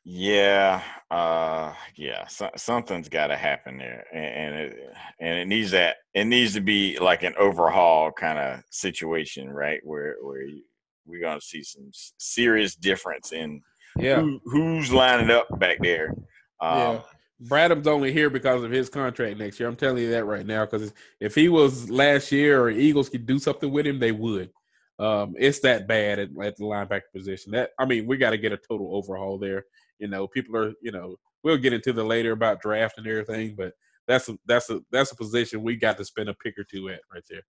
Yeah, 0.07 0.83
uh, 1.09 1.73
yeah, 1.95 2.27
so, 2.27 2.51
something's 2.55 3.09
got 3.09 3.27
to 3.27 3.35
happen 3.35 3.79
there, 3.79 4.05
and, 4.13 4.25
and 4.25 4.55
it 4.55 4.93
and 5.19 5.39
it 5.39 5.47
needs 5.47 5.71
that 5.71 5.97
it 6.13 6.25
needs 6.25 6.53
to 6.53 6.61
be 6.61 6.99
like 6.99 7.23
an 7.23 7.33
overhaul 7.39 8.11
kind 8.11 8.37
of 8.37 8.63
situation, 8.69 9.49
right? 9.49 9.79
Where 9.83 10.17
where 10.21 10.43
you, 10.43 10.61
we're 11.07 11.21
gonna 11.21 11.41
see 11.41 11.63
some 11.63 11.89
serious 12.19 12.75
difference 12.75 13.31
in 13.31 13.61
Yeah, 13.97 14.21
who, 14.21 14.39
who's 14.45 14.93
lining 14.93 15.31
up 15.31 15.47
back 15.57 15.79
there. 15.81 16.13
Um, 16.61 16.77
yeah. 16.77 17.01
Bradham's 17.47 17.87
only 17.87 18.13
here 18.13 18.29
because 18.29 18.63
of 18.63 18.71
his 18.71 18.89
contract 18.89 19.39
next 19.39 19.59
year. 19.59 19.67
I'm 19.67 19.75
telling 19.75 20.03
you 20.03 20.11
that 20.11 20.25
right 20.25 20.45
now. 20.45 20.65
Because 20.65 20.93
if 21.19 21.33
he 21.33 21.49
was 21.49 21.89
last 21.89 22.31
year 22.31 22.61
or 22.61 22.69
Eagles 22.69 23.09
could 23.09 23.25
do 23.25 23.39
something 23.39 23.71
with 23.71 23.87
him, 23.87 23.99
they 23.99 24.11
would. 24.11 24.51
Um, 24.99 25.35
it's 25.37 25.59
that 25.59 25.87
bad 25.87 26.19
at, 26.19 26.29
at 26.41 26.55
the 26.55 26.63
linebacker 26.63 27.11
position. 27.13 27.51
That 27.51 27.71
I 27.79 27.85
mean, 27.85 28.05
we 28.05 28.17
got 28.17 28.29
to 28.29 28.37
get 28.37 28.53
a 28.53 28.57
total 28.57 28.95
overhaul 28.95 29.37
there. 29.37 29.65
You 29.99 30.07
know, 30.07 30.27
people 30.27 30.55
are. 30.57 30.73
You 30.81 30.91
know, 30.91 31.15
we'll 31.43 31.57
get 31.57 31.73
into 31.73 31.93
the 31.93 32.03
later 32.03 32.31
about 32.31 32.61
draft 32.61 32.97
and 32.97 33.07
everything, 33.07 33.55
but 33.55 33.73
that's 34.07 34.29
a 34.29 34.37
that's 34.45 34.69
a 34.69 34.81
that's 34.91 35.11
a 35.11 35.15
position 35.15 35.63
we 35.63 35.75
got 35.75 35.97
to 35.97 36.05
spend 36.05 36.29
a 36.29 36.33
pick 36.33 36.57
or 36.57 36.63
two 36.63 36.89
at 36.89 36.99
right 37.13 37.23
there. 37.29 37.41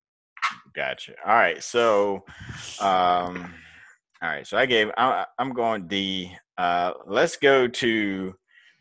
Gotcha. 0.75 1.15
All 1.27 1.35
right. 1.35 1.63
So, 1.63 2.25
um, 2.81 3.53
all 4.23 4.29
right. 4.29 4.47
So 4.47 4.57
I 4.57 4.67
gave. 4.67 4.91
I, 4.97 5.27
I'm 5.39 5.53
going 5.53 5.89
D. 5.89 6.37
Uh, 6.57 6.93
let's 7.07 7.37
go 7.37 7.67
to. 7.69 8.35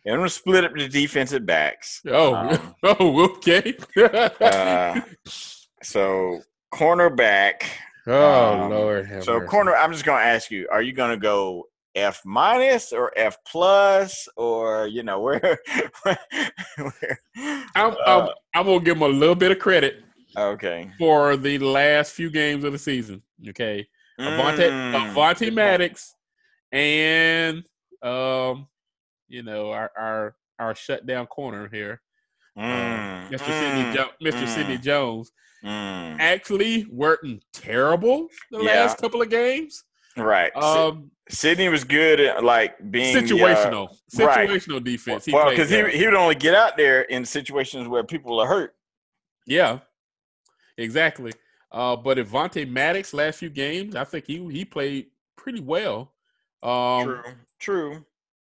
And 0.05 0.13
I'm 0.13 0.19
gonna 0.19 0.29
split 0.29 0.63
up 0.63 0.73
the 0.75 0.87
defensive 0.87 1.47
backs. 1.47 2.01
Oh, 2.07 2.35
Um, 2.35 2.75
oh, 2.83 3.23
okay. 3.25 3.75
uh, 4.39 5.01
so 5.81 6.41
cornerback. 6.73 7.63
oh 8.07 8.61
um, 8.61 8.69
Lord, 8.69 9.23
So 9.23 9.41
corner. 9.41 9.75
I'm 9.75 9.91
just 9.91 10.05
gonna 10.05 10.23
ask 10.23 10.51
you: 10.51 10.67
Are 10.71 10.81
you 10.81 10.93
gonna 10.93 11.17
go 11.17 11.65
F 11.95 12.21
minus 12.25 12.91
or 12.91 13.11
F 13.15 13.37
plus 13.47 14.27
or 14.35 14.87
you 14.87 15.01
know 15.03 15.19
where? 15.25 15.57
where 16.03 17.19
I'm, 17.75 17.91
uh, 17.93 17.95
I'm, 18.05 18.29
I'm 18.53 18.65
gonna 18.65 18.79
give 18.81 18.97
him 18.97 19.03
a 19.03 19.07
little 19.07 19.35
bit 19.35 19.51
of 19.51 19.59
credit 19.59 20.03
okay. 20.37 20.91
for 20.99 21.37
the 21.37 21.57
last 21.59 22.11
few 22.13 22.29
games 22.29 22.63
of 22.63 22.73
the 22.73 22.79
season. 22.79 23.21
Okay, 23.49 23.87
Avonte, 24.19 24.69
Mm, 24.69 25.13
Avonte. 25.13 25.53
Maddox, 25.53 26.15
and 26.71 27.63
um, 28.01 28.67
you 29.27 29.43
know 29.43 29.71
our 29.71 29.91
our 29.97 30.35
our 30.59 30.75
shutdown 30.75 31.25
corner 31.27 31.69
here, 31.71 32.01
uh, 32.57 32.61
Mm, 32.61 33.29
Mr. 33.29 33.45
Sidney 33.47 33.83
mm, 33.83 33.93
jo- 33.95 34.11
Mr. 34.23 34.47
Sidney 34.47 34.77
Jones, 34.77 35.31
mm. 35.63 36.17
actually 36.19 36.85
weren't 36.91 37.43
terrible 37.53 38.27
the 38.51 38.59
Yeah. 38.59 38.83
last 38.83 38.97
couple 38.99 39.21
of 39.21 39.29
games. 39.29 39.83
Right. 40.17 40.55
Um, 40.55 41.11
Sidney 41.29 41.69
was 41.69 41.83
good 41.83 42.19
at 42.19 42.43
like 42.43 42.91
being 42.91 43.15
uh, 43.15 43.21
situational, 43.21 43.89
right. 44.19 44.47
situational 44.47 44.83
defense. 44.83 45.25
He 45.25 45.33
well, 45.33 45.49
because 45.49 45.69
he 45.69 45.83
he 45.89 46.05
would 46.05 46.13
only 46.13 46.35
get 46.35 46.53
out 46.53 46.77
there 46.77 47.01
in 47.01 47.25
situations 47.25 47.87
where 47.87 48.03
people 48.03 48.39
are 48.39 48.47
hurt. 48.47 48.75
Yeah, 49.47 49.79
exactly. 50.77 51.33
Uh, 51.71 51.95
but 51.95 52.17
Avonte 52.17 52.69
Maddox 52.69 53.13
last 53.13 53.39
few 53.39 53.49
games, 53.49 53.95
I 53.95 54.03
think 54.03 54.25
he 54.27 54.47
he 54.51 54.65
played 54.65 55.07
pretty 55.35 55.61
well. 55.61 56.13
Um, 56.61 57.03
True. 57.03 57.23
True. 57.59 58.05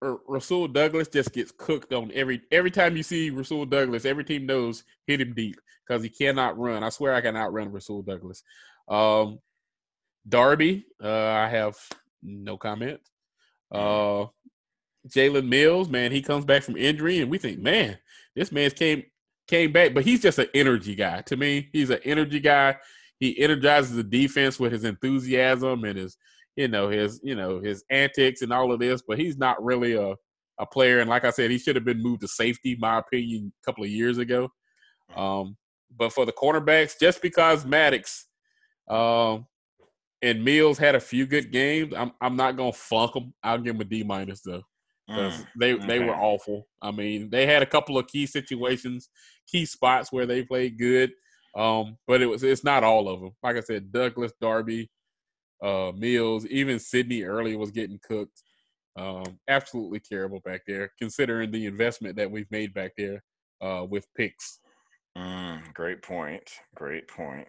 R- 0.03 0.21
Rasul 0.29 0.69
Douglas 0.69 1.09
just 1.09 1.33
gets 1.33 1.51
cooked 1.51 1.93
on 1.93 2.13
every 2.15 2.43
every 2.53 2.71
time 2.71 2.97
you 2.97 3.03
see 3.03 3.31
Rasul 3.31 3.65
Douglas. 3.67 4.05
Every 4.05 4.25
team 4.25 4.47
knows 4.47 4.85
hit 5.07 5.21
him 5.21 5.33
deep 5.35 5.57
because 5.87 6.03
he 6.03 6.09
cannot 6.09 6.59
run. 6.59 6.85
I 6.85 6.91
swear 6.91 7.15
I 7.15 7.21
can 7.21 7.37
outrun 7.37 7.73
Rasul 7.73 8.03
Douglas. 8.03 8.43
Um, 8.89 9.41
Darby, 10.29 10.87
uh, 11.03 11.09
I 11.09 11.49
have 11.49 11.77
no 12.23 12.57
comment. 12.57 13.01
Uh, 13.73 14.27
Jalen 15.09 15.49
Mills, 15.49 15.89
man, 15.89 16.13
he 16.13 16.23
comes 16.23 16.45
back 16.45 16.63
from 16.63 16.77
injury, 16.77 17.21
and 17.21 17.31
we 17.31 17.39
think, 17.39 17.61
man, 17.61 17.99
this 18.35 18.53
man's 18.53 18.75
came 18.75 19.05
came 19.47 19.73
back, 19.73 19.95
but 19.95 20.05
he's 20.05 20.21
just 20.21 20.39
an 20.39 20.49
energy 20.55 20.95
guy. 20.95 21.23
To 21.23 21.37
me, 21.37 21.69
he's 21.73 21.91
an 21.91 22.01
energy 22.05 22.41
guy. 22.41 22.77
He 23.19 23.39
energizes 23.41 23.97
the 23.97 24.03
defense 24.03 24.61
with 24.61 24.73
his 24.73 24.85
enthusiasm 24.85 25.85
and 25.85 25.99
his, 25.99 26.17
you 26.55 26.69
know, 26.69 26.89
his, 26.89 27.19
you 27.23 27.35
know, 27.35 27.61
his 27.61 27.83
antics 27.91 28.43
and 28.43 28.53
all 28.53 28.73
of 28.73 28.79
this. 28.79 29.03
But 29.07 29.19
he's 29.19 29.39
not 29.39 29.63
really 29.63 29.95
a 29.95 30.15
a 30.59 30.67
player. 30.67 31.01
And 31.01 31.09
like 31.09 31.25
I 31.25 31.31
said, 31.31 31.51
he 31.51 31.59
should 31.59 31.77
have 31.77 31.85
been 31.85 32.03
moved 32.03 32.21
to 32.23 32.29
safety, 32.29 32.77
my 32.79 32.99
opinion, 32.99 33.53
a 33.63 33.65
couple 33.65 33.85
of 33.85 33.91
years 33.91 34.19
ago. 34.19 34.49
Um, 35.17 35.57
but 35.97 36.13
for 36.13 36.27
the 36.27 36.33
cornerbacks, 36.33 36.99
just 37.01 37.23
because 37.23 37.65
Maddox 37.65 38.27
um, 38.89 39.47
and 40.23 40.45
Mills 40.45 40.79
had 40.79 40.95
a 40.95 41.01
few 41.01 41.27
good 41.27 41.53
games, 41.53 41.95
I'm 41.97 42.13
I'm 42.21 42.37
not 42.37 42.57
gonna 42.57 42.73
funk 42.73 43.15
them. 43.15 43.35
I'll 43.43 43.59
give 43.59 43.75
them 43.75 43.81
a 43.81 43.85
D 43.85 44.03
minus 44.03 44.41
though. 44.43 44.63
Mm, 45.11 45.47
they 45.59 45.75
they 45.75 46.01
were 46.01 46.15
awful. 46.15 46.67
I 46.83 46.91
mean, 46.91 47.31
they 47.31 47.47
had 47.47 47.63
a 47.63 47.67
couple 47.67 47.97
of 47.97 48.07
key 48.09 48.27
situations, 48.27 49.09
key 49.47 49.65
spots 49.65 50.13
where 50.13 50.27
they 50.27 50.43
played 50.43 50.79
good, 50.79 51.13
um, 51.57 51.97
but 52.07 52.21
it 52.21 52.27
was 52.27 52.43
it's 52.43 52.65
not 52.65 52.85
all 52.85 53.09
of 53.09 53.21
them. 53.21 53.33
Like 53.43 53.57
I 53.57 53.61
said, 53.61 53.91
Douglas, 53.91 54.33
Darby, 54.41 54.91
uh, 55.63 55.93
Mills, 55.97 56.47
even 56.47 56.79
Sidney 56.79 57.23
early 57.23 57.57
was 57.57 57.71
getting 57.71 57.99
cooked. 58.03 58.43
Um, 58.97 59.39
absolutely 59.49 60.01
terrible 60.01 60.41
back 60.41 60.63
there, 60.67 60.91
considering 60.99 61.53
the 61.53 61.67
investment 61.67 62.17
that 62.17 62.31
we've 62.31 62.51
made 62.51 62.75
back 62.75 62.93
there 62.99 63.23
uh, 63.63 63.87
with 63.89 64.07
picks. 64.17 64.59
Mm, 65.17 65.73
great 65.73 66.03
point. 66.03 66.51
Great 66.75 67.09
point. 67.09 67.47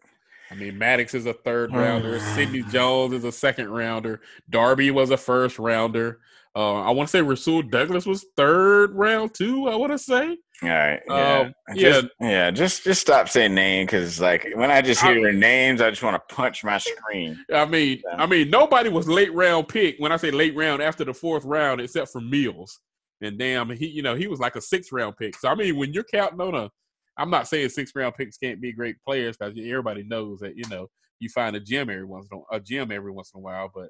I 0.51 0.55
mean, 0.55 0.77
Maddox 0.77 1.13
is 1.13 1.25
a 1.25 1.33
third 1.33 1.73
rounder. 1.73 2.19
Sidney 2.19 2.63
Jones 2.63 3.13
is 3.13 3.23
a 3.23 3.31
second 3.31 3.69
rounder. 3.69 4.21
Darby 4.49 4.89
was 4.91 5.12
a 5.12 5.17
first 5.17 5.59
rounder. 5.59 6.19
Uh, 6.55 6.81
I 6.81 6.89
want 6.91 7.07
to 7.07 7.12
say 7.12 7.21
Rasul 7.21 7.62
Douglas 7.62 8.07
was 8.07 8.25
third 8.35 8.93
round 8.95 9.33
too. 9.35 9.69
I 9.69 9.75
want 9.75 9.91
to 9.91 9.99
say. 9.99 10.38
All 10.63 10.69
right. 10.69 10.99
Yeah. 11.07 11.38
Um, 11.39 11.53
Just, 11.77 12.07
yeah. 12.19 12.51
Just 12.51 12.83
just 12.83 12.99
stop 12.99 13.29
saying 13.29 13.53
name 13.53 13.85
because 13.85 14.19
like 14.19 14.47
when 14.55 14.71
I 14.71 14.81
just 14.81 15.01
hear 15.01 15.12
I- 15.19 15.21
their 15.21 15.31
names, 15.33 15.79
I 15.79 15.91
just 15.91 16.01
want 16.03 16.15
to 16.27 16.35
punch 16.35 16.63
my 16.63 16.79
screen. 16.79 17.38
I 17.53 17.65
mean, 17.65 18.01
Yeah. 18.03 18.21
I 18.21 18.25
mean, 18.25 18.49
nobody 18.49 18.89
was 18.89 19.07
late 19.07 19.33
round 19.33 19.67
pick. 19.67 19.95
When 19.99 20.12
I 20.12 20.17
say 20.17 20.31
late 20.31 20.55
round, 20.55 20.81
after 20.81 21.05
the 21.05 21.13
fourth 21.13 21.45
round, 21.45 21.79
except 21.79 22.12
for 22.12 22.19
Mills. 22.21 22.79
And 23.21 23.38
damn, 23.38 23.69
he 23.69 23.85
you 23.88 24.01
know 24.01 24.15
he 24.15 24.27
was 24.27 24.39
like 24.39 24.55
a 24.55 24.62
sixth 24.62 24.91
round 24.91 25.15
pick. 25.17 25.38
So 25.38 25.47
I 25.49 25.55
mean, 25.55 25.77
when 25.77 25.93
you're 25.93 26.03
counting 26.05 26.41
on 26.41 26.55
a, 26.55 26.71
I'm 27.19 27.29
not 27.29 27.47
saying 27.47 27.69
six 27.69 27.91
round 27.95 28.15
picks 28.15 28.38
can't 28.38 28.62
be 28.62 28.71
great 28.71 28.95
players 29.05 29.38
because 29.38 29.53
everybody 29.58 30.03
knows 30.03 30.39
that 30.39 30.55
you 30.55 30.63
know 30.69 30.88
you 31.19 31.29
find 31.29 31.55
a 31.55 31.60
gem 31.60 31.89
every 31.89 32.05
once 32.05 32.27
in 32.32 32.41
a, 32.51 32.58
a 32.58 32.60
gem 32.60 32.91
every 32.91 33.12
once 33.12 33.32
in 33.36 33.39
a 33.39 33.41
while. 33.41 33.69
But 33.73 33.89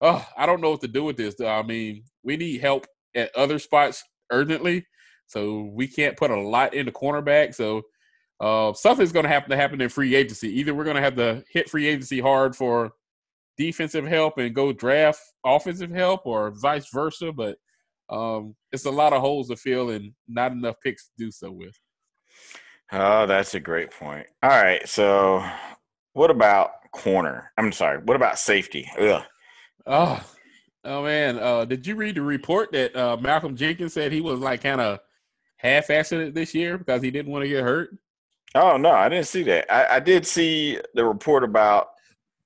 oh, 0.00 0.26
I 0.36 0.46
don't 0.46 0.60
know 0.60 0.70
what 0.70 0.80
to 0.82 0.88
do 0.88 1.04
with 1.04 1.16
this. 1.16 1.40
I 1.40 1.62
mean, 1.62 2.04
we 2.22 2.36
need 2.36 2.60
help 2.60 2.86
at 3.14 3.34
other 3.36 3.58
spots 3.58 4.02
urgently. 4.30 4.86
So 5.26 5.70
we 5.72 5.86
can't 5.86 6.16
put 6.16 6.30
a 6.30 6.40
lot 6.40 6.74
into 6.74 6.92
cornerback. 6.92 7.54
So 7.54 7.82
uh, 8.40 8.72
something's 8.74 9.12
going 9.12 9.24
to 9.24 9.30
happen 9.30 9.50
to 9.50 9.56
happen 9.56 9.80
in 9.80 9.88
free 9.88 10.14
agency. 10.14 10.48
Either 10.58 10.74
we're 10.74 10.84
going 10.84 10.96
to 10.96 11.02
have 11.02 11.16
to 11.16 11.42
hit 11.50 11.70
free 11.70 11.86
agency 11.86 12.20
hard 12.20 12.54
for 12.54 12.92
defensive 13.56 14.06
help 14.06 14.38
and 14.38 14.54
go 14.54 14.72
draft 14.72 15.20
offensive 15.44 15.90
help, 15.90 16.26
or 16.26 16.52
vice 16.60 16.88
versa. 16.92 17.32
But 17.32 17.56
um, 18.10 18.54
it's 18.72 18.84
a 18.84 18.90
lot 18.90 19.12
of 19.12 19.20
holes 19.20 19.48
to 19.48 19.56
fill 19.56 19.90
and 19.90 20.12
not 20.28 20.52
enough 20.52 20.76
picks 20.82 21.06
to 21.06 21.12
do 21.18 21.30
so 21.30 21.50
with. 21.50 21.74
Oh, 22.92 23.26
that's 23.26 23.54
a 23.54 23.60
great 23.60 23.90
point. 23.90 24.26
All 24.42 24.50
right. 24.50 24.86
So 24.88 25.44
what 26.12 26.30
about 26.30 26.70
corner? 26.92 27.50
I'm 27.56 27.72
sorry. 27.72 27.98
What 27.98 28.16
about 28.16 28.38
safety? 28.38 28.88
Ugh. 28.98 29.22
Oh, 29.86 30.24
oh 30.84 31.02
man! 31.02 31.38
Uh, 31.38 31.64
did 31.64 31.86
you 31.86 31.96
read 31.96 32.14
the 32.14 32.22
report 32.22 32.70
that 32.72 32.94
uh, 32.94 33.16
Malcolm 33.16 33.56
Jenkins 33.56 33.94
said 33.94 34.12
he 34.12 34.20
was 34.20 34.38
like 34.38 34.62
kind 34.62 34.80
of 34.80 35.00
half-assing 35.56 36.28
it 36.28 36.34
this 36.34 36.54
year 36.54 36.78
because 36.78 37.02
he 37.02 37.10
didn't 37.10 37.32
want 37.32 37.42
to 37.44 37.48
get 37.48 37.64
hurt? 37.64 37.96
Oh 38.54 38.76
no, 38.76 38.90
I 38.90 39.08
didn't 39.08 39.26
see 39.26 39.42
that. 39.44 39.72
I, 39.72 39.96
I 39.96 40.00
did 40.00 40.26
see 40.26 40.78
the 40.94 41.04
report 41.04 41.42
about 41.42 41.88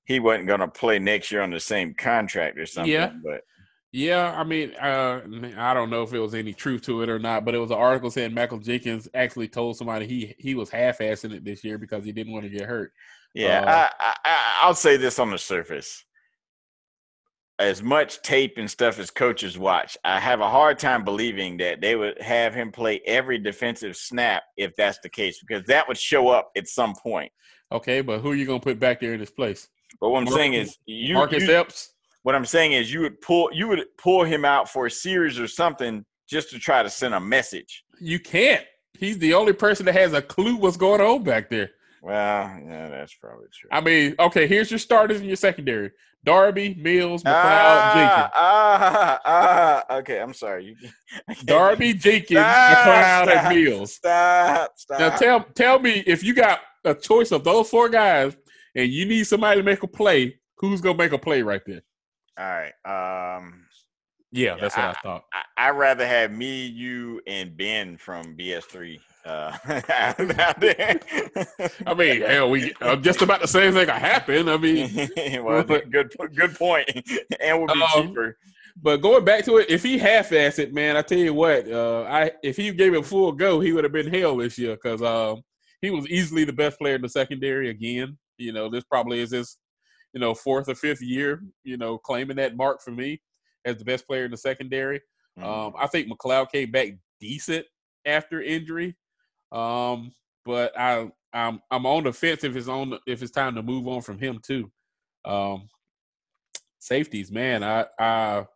he 0.05 0.21
wasn't 0.21 0.47
going 0.47 0.61
to 0.61 0.69
play 0.69 0.99
next 0.99 1.33
year 1.33 1.43
on 1.43 1.51
the 1.51 1.61
same 1.61 1.93
contract 1.93 2.59
or 2.59 2.67
something. 2.67 2.93
Yeah. 2.93 3.13
But 3.23 3.43
Yeah, 3.93 4.35
I 4.37 4.45
mean, 4.45 4.75
uh, 4.75 5.23
I 5.57 5.73
don't 5.73 5.91
know 5.91 6.03
if 6.03 6.13
it 6.13 6.19
was 6.19 6.35
any 6.35 6.53
truth 6.53 6.83
to 6.83 7.03
it 7.03 7.09
or 7.09 7.19
not, 7.19 7.45
but 7.45 7.55
it 7.55 7.59
was 7.59 7.71
an 7.71 7.79
article 7.79 8.11
saying 8.11 8.35
Michael 8.35 8.59
Jenkins 8.59 9.09
actually 9.15 9.49
told 9.49 9.77
somebody 9.77 10.07
he 10.07 10.35
he 10.39 10.55
was 10.55 10.69
half-assing 10.69 11.33
it 11.33 11.45
this 11.45 11.65
year 11.65 11.79
because 11.79 12.05
he 12.05 12.13
didn't 12.13 12.33
want 12.33 12.45
to 12.45 12.51
get 12.51 12.67
hurt. 12.67 12.93
yeah, 13.35 13.61
Uh, 13.61 13.89
I, 13.99 14.15
I, 14.25 14.43
I'll 14.63 14.75
say 14.75 14.97
this 14.97 15.19
on 15.19 15.31
the 15.31 15.39
surface. 15.39 16.05
As 17.59 17.83
much 17.83 18.21
tape 18.21 18.59
and 18.59 18.71
stuff 18.71 18.99
as 18.99 19.11
coaches 19.11 19.57
watch, 19.57 19.97
I 20.05 20.21
have 20.21 20.41
a 20.41 20.51
hard 20.51 20.79
time 20.79 21.03
believing 21.03 21.57
that 21.59 21.81
they 21.81 21.97
would 21.97 22.21
have 22.21 22.53
him 22.55 22.71
play 22.71 23.01
every 23.07 23.39
defensive 23.39 23.97
snap 23.97 24.43
if 24.59 24.77
that's 24.77 24.99
the 25.03 25.09
case, 25.09 25.41
because 25.41 25.65
that 25.69 25.89
would 25.89 25.97
show 25.97 26.29
up 26.29 26.51
at 26.55 26.69
some 26.69 26.95
point. 26.95 27.33
Okay, 27.73 28.03
but 28.03 28.21
who 28.21 28.33
are 28.33 28.35
you 28.35 28.45
gonna 28.45 28.61
put 28.61 28.79
back 28.79 29.01
there 29.01 29.15
in 29.15 29.21
his 29.21 29.31
place? 29.31 29.69
But 30.03 30.11
what 30.11 30.21
I'm 30.21 30.29
saying 30.29 30.53
is, 30.53 30.77
you, 30.85 31.15
Marcus 31.15 31.45
you- 31.45 31.55
Epps. 31.55 31.95
What 32.27 32.35
I'm 32.35 32.45
saying 32.45 32.73
is, 32.73 32.93
you 32.93 33.03
would 33.03 33.21
pull 33.21 33.51
you 33.53 33.69
would 33.69 33.85
pull 33.99 34.25
him 34.25 34.45
out 34.45 34.69
for 34.69 34.87
a 34.87 34.91
series 34.91 35.39
or 35.39 35.47
something 35.47 36.05
just 36.29 36.51
to 36.51 36.59
try 36.59 36.83
to 36.83 36.91
send 36.91 37.15
a 37.15 37.21
message. 37.21 37.85
You 38.01 38.19
can't. 38.19 38.65
He's 38.99 39.17
the 39.19 39.35
only 39.35 39.53
person 39.53 39.87
that 39.87 39.95
has 39.95 40.13
a 40.13 40.21
clue 40.21 40.57
what's 40.57 40.77
going 40.77 41.01
on 41.01 41.23
back 41.23 41.49
there. 41.49 41.71
Well, 42.03 42.59
yeah, 42.67 42.89
that's 42.89 43.15
probably 43.15 43.47
true. 43.55 43.71
I 43.71 43.81
mean, 43.81 44.17
okay, 44.19 44.49
here's 44.49 44.73
your 44.73 44.81
starters 44.81 45.19
and 45.19 45.29
your 45.29 45.37
secondary: 45.37 45.93
Darby, 46.25 46.75
Mills, 46.75 47.23
McLeod, 47.23 47.33
ah, 47.33 48.31
ah, 48.35 49.21
ah, 49.25 49.97
okay, 49.99 50.19
I'm 50.19 50.35
sorry. 50.35 50.77
Jenkins. 50.81 51.43
Darby, 51.45 51.95
Jenkins, 51.95 52.41
Stop, 52.41 52.77
McLeod, 52.77 53.23
stop. 53.23 53.29
and 53.29 53.65
Mills. 53.65 53.95
Stop, 53.95 54.73
stop. 54.75 54.99
Now 54.99 55.11
tell 55.11 55.45
tell 55.55 55.79
me 55.79 56.03
if 56.09 56.25
you 56.25 56.35
got 56.35 56.59
a 56.85 56.93
choice 56.93 57.31
of 57.31 57.45
those 57.45 57.71
four 57.71 57.89
guys 57.89 58.37
and 58.75 58.91
you 58.91 59.07
need 59.07 59.29
somebody 59.29 59.61
to 59.61 59.65
make 59.65 59.85
a 59.85 59.87
play, 59.87 60.41
who's 60.57 60.81
gonna 60.81 60.99
make 60.99 61.13
a 61.13 61.19
play 61.19 61.43
right 61.43 61.63
there? 61.65 61.83
All 62.39 62.45
right. 62.85 63.37
Um, 63.37 63.67
Yeah, 64.33 64.57
that's 64.61 64.77
what 64.77 64.87
I, 64.87 64.93
thought. 65.03 65.25
I, 65.33 65.69
I'd 65.69 65.71
rather 65.71 66.07
have 66.07 66.31
me, 66.33 66.67
you, 66.67 67.21
and 67.27 67.57
Ben 67.57 67.97
from 67.97 68.37
BS3 68.37 68.99
uh, 69.25 69.57
out 70.39 70.61
there. 70.61 71.01
I 71.87 71.95
mean, 71.95 72.21
hell, 72.23 72.51
we 72.51 72.73
uh, 72.81 72.97
just 72.97 73.23
about 73.23 73.41
the 73.41 73.49
same 73.49 73.73
thing 73.73 73.87
could 73.87 73.95
happen. 73.95 74.49
I 74.49 74.57
mean, 74.57 75.09
well, 75.45 75.63
good, 75.65 76.13
good 76.35 76.55
point. 76.57 76.89
and 77.41 77.61
would 77.61 77.73
be 77.73 77.83
Um, 77.83 78.09
cheaper. 78.09 78.37
but 78.81 78.99
going 78.99 79.25
back 79.25 79.45
to 79.47 79.57
it, 79.57 79.71
if 79.71 79.83
he 79.83 79.97
half-assed 79.99 80.59
it, 80.59 80.75
man, 80.75 80.97
I 80.97 81.03
tell 81.03 81.19
you 81.19 81.33
what, 81.35 81.69
uh, 81.71 82.03
I 82.03 82.33
if 82.43 82.57
he 82.57 82.71
gave 82.73 82.93
it 82.95 83.01
a 83.01 83.03
full 83.03 83.33
go, 83.33 83.59
he 83.61 83.73
would 83.73 83.85
have 83.85 83.93
been 83.93 84.13
hell 84.13 84.37
this 84.37 84.59
year 84.59 84.77
because 84.77 85.01
um, 85.03 85.43
he 85.81 85.91
was 85.91 86.07
easily 86.09 86.45
the 86.45 86.53
best 86.53 86.79
player 86.79 86.97
in 86.97 87.03
the 87.03 87.09
secondary 87.09 87.71
again. 87.71 88.19
You 88.39 88.53
know, 88.53 88.69
this 88.69 88.85
probably 88.85 89.21
is 89.21 89.31
his, 89.33 89.57
you 90.17 90.21
know, 90.21 90.33
fourth 90.33 90.67
or 90.67 90.75
fifth 90.75 91.03
year, 91.03 91.43
you 91.63 91.77
know, 91.77 91.99
claiming 91.99 92.39
that 92.39 92.57
mark 92.57 92.81
for 92.81 92.91
me 92.91 93.21
as 93.67 93.77
the 93.77 93.85
best 93.85 94.07
player 94.07 94.25
in 94.25 94.31
the 94.31 94.37
secondary. 94.39 94.99
Mm-hmm. 95.39 95.47
Um, 95.47 95.75
I 95.79 95.87
think 95.89 96.11
McLeod 96.11 96.51
came 96.51 96.71
back 96.71 96.89
decent 97.21 97.67
after 98.07 98.41
injury, 98.41 98.97
um, 99.53 100.11
but 100.43 100.73
I 100.81 101.11
I'm 101.35 101.61
I'm 101.71 101.85
on 101.85 102.05
the 102.05 102.15
fence 102.15 102.45
if 102.45 102.57
it's 102.57 102.67
on 102.67 102.99
if 103.07 103.23
it's 103.23 103.31
time 103.31 103.57
to 103.57 103.63
move 103.63 103.87
on 103.87 104.01
from 104.01 104.19
him 104.19 104.41
too. 104.43 104.73
Um, 105.27 105.69
safeties, 106.79 107.31
man, 107.31 107.63
I 107.63 107.85
I 107.99 108.47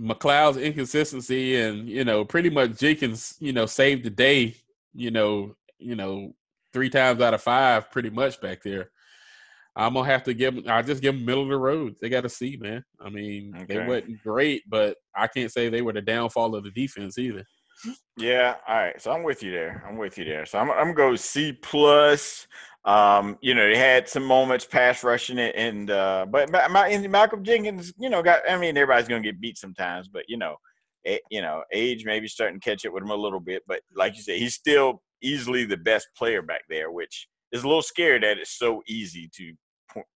McLeod's 0.00 0.56
inconsistency 0.56 1.56
and 1.56 1.86
you 1.90 2.06
know 2.06 2.24
pretty 2.24 2.48
much 2.48 2.78
Jenkins 2.78 3.34
you 3.38 3.52
know 3.52 3.66
saved 3.66 4.04
the 4.04 4.10
day 4.10 4.54
you 4.94 5.10
know 5.10 5.56
you 5.78 5.94
know 5.94 6.34
three 6.72 6.88
times 6.88 7.20
out 7.20 7.34
of 7.34 7.42
five 7.42 7.90
pretty 7.90 8.08
much 8.08 8.40
back 8.40 8.62
there. 8.62 8.92
I'm 9.78 9.94
gonna 9.94 10.08
have 10.08 10.24
to 10.24 10.34
give 10.34 10.56
them. 10.56 10.64
I 10.66 10.82
just 10.82 11.00
give 11.00 11.14
them 11.14 11.24
middle 11.24 11.44
of 11.44 11.48
the 11.48 11.56
road. 11.56 11.94
They 12.00 12.08
got 12.08 12.22
to 12.22 12.28
see, 12.28 12.56
man. 12.60 12.84
I 13.00 13.10
mean, 13.10 13.56
they 13.68 13.76
Okay. 13.76 13.86
wasn't 13.86 14.22
great, 14.24 14.64
but 14.68 14.96
I 15.14 15.28
can't 15.28 15.52
say 15.52 15.68
they 15.68 15.82
were 15.82 15.92
the 15.92 16.02
downfall 16.02 16.56
of 16.56 16.64
the 16.64 16.72
defense 16.72 17.16
either. 17.16 17.44
Yeah, 18.16 18.56
all 18.66 18.76
right. 18.76 19.00
So 19.00 19.12
I'm 19.12 19.22
with 19.22 19.42
you 19.42 19.52
there. 19.52 19.84
I'm 19.88 19.96
with 19.96 20.18
you 20.18 20.24
there. 20.24 20.44
So 20.46 20.58
I'm 20.58 20.70
I'm 20.70 20.92
gonna 20.92 20.94
go 20.94 21.16
C 21.16 21.52
plus. 21.52 22.48
Um, 22.84 23.38
you 23.40 23.54
know, 23.54 23.68
they 23.68 23.78
had 23.78 24.08
some 24.08 24.24
moments 24.24 24.64
pass 24.64 25.04
rushing 25.04 25.38
it, 25.38 25.54
and 25.56 25.90
uh, 25.90 26.26
but 26.28 26.50
my, 26.50 26.88
and 26.88 27.08
Malcolm 27.10 27.44
Jenkins, 27.44 27.92
you 27.98 28.10
know, 28.10 28.22
got. 28.22 28.40
I 28.50 28.56
mean, 28.58 28.76
everybody's 28.76 29.08
gonna 29.08 29.22
get 29.22 29.40
beat 29.40 29.58
sometimes, 29.58 30.08
but 30.08 30.24
you 30.26 30.36
know, 30.36 30.56
a, 31.06 31.20
you 31.30 31.40
know, 31.40 31.62
age 31.72 32.04
maybe 32.04 32.26
starting 32.26 32.58
to 32.58 32.68
catch 32.68 32.84
up 32.84 32.92
with 32.92 33.04
him 33.04 33.10
a 33.10 33.16
little 33.16 33.40
bit. 33.40 33.62
But 33.68 33.82
like 33.94 34.16
you 34.16 34.22
said, 34.22 34.38
he's 34.38 34.54
still 34.54 35.02
easily 35.22 35.64
the 35.64 35.76
best 35.76 36.08
player 36.16 36.42
back 36.42 36.62
there, 36.68 36.90
which 36.90 37.28
is 37.52 37.62
a 37.62 37.68
little 37.68 37.82
scary 37.82 38.18
that 38.20 38.38
it's 38.38 38.58
so 38.58 38.82
easy 38.88 39.30
to 39.36 39.52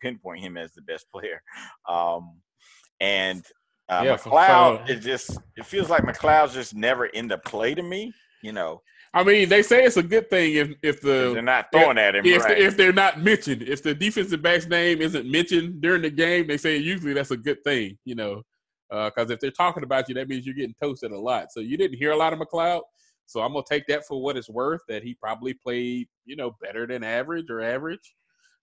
pinpoint 0.01 0.41
him 0.41 0.57
as 0.57 0.73
the 0.73 0.83
best 0.83 1.07
player. 1.11 1.43
Um, 1.89 2.41
and 3.01 3.45
uh, 3.89 4.03
Yeah, 4.05 4.17
McLeod 4.17 4.89
is 4.89 5.05
just. 5.05 5.39
It 5.57 5.67
feels 5.67 5.91
like 5.91 6.05
McLeod's 6.05 6.55
just 6.55 6.75
never 6.75 7.07
in 7.07 7.27
the 7.29 7.39
play 7.39 7.75
to 7.75 7.83
me. 7.83 8.13
You 8.43 8.53
know, 8.53 8.83
I 9.15 9.25
mean, 9.25 9.49
they 9.49 9.63
say 9.63 9.85
it's 9.85 9.99
a 9.99 10.03
good 10.03 10.31
thing 10.31 10.55
if 10.55 10.71
if 10.83 11.03
'cause 11.03 11.35
they're 11.35 11.43
not 11.43 11.67
throwing 11.73 11.99
at 11.99 12.17
him. 12.17 12.25
if 12.25 12.45
right. 12.45 12.59
if 12.59 12.77
they're 12.77 12.93
not 12.93 13.21
mentioned, 13.21 13.63
if 13.63 13.83
the 13.83 13.95
defensive 13.95 14.41
back's 14.41 14.67
name 14.67 15.03
isn't 15.03 15.31
mentioned 15.31 15.83
during 15.83 16.03
the 16.03 16.11
game, 16.11 16.47
they 16.47 16.57
say 16.57 16.79
usually 16.79 17.13
that's 17.13 17.31
a 17.31 17.37
good 17.37 17.63
thing. 17.63 17.99
You 18.05 18.15
know, 18.15 18.43
because 18.91 19.31
if 19.31 19.39
they're 19.41 19.51
talking 19.51 19.83
about 19.83 20.09
you, 20.09 20.15
that 20.15 20.29
means 20.29 20.47
you're 20.47 20.55
getting 20.55 20.75
toasted 20.83 21.13
a 21.13 21.19
lot. 21.19 21.53
So 21.53 21.61
you 21.61 21.77
didn't 21.77 21.99
hear 21.99 22.13
a 22.13 22.17
lot 22.17 22.33
of 22.33 22.39
McLeod. 22.39 22.81
So 23.27 23.41
I'm 23.43 23.53
gonna 23.53 23.65
take 23.69 23.87
that 23.89 24.07
for 24.07 24.23
what 24.23 24.39
it's 24.39 24.49
worth. 24.49 24.81
That 24.89 25.03
he 25.03 25.15
probably 25.15 25.55
played, 25.55 26.09
you 26.25 26.37
know, 26.37 26.57
better 26.63 26.87
than 26.87 27.05
average 27.05 27.51
or 27.51 27.61
average. 27.61 28.15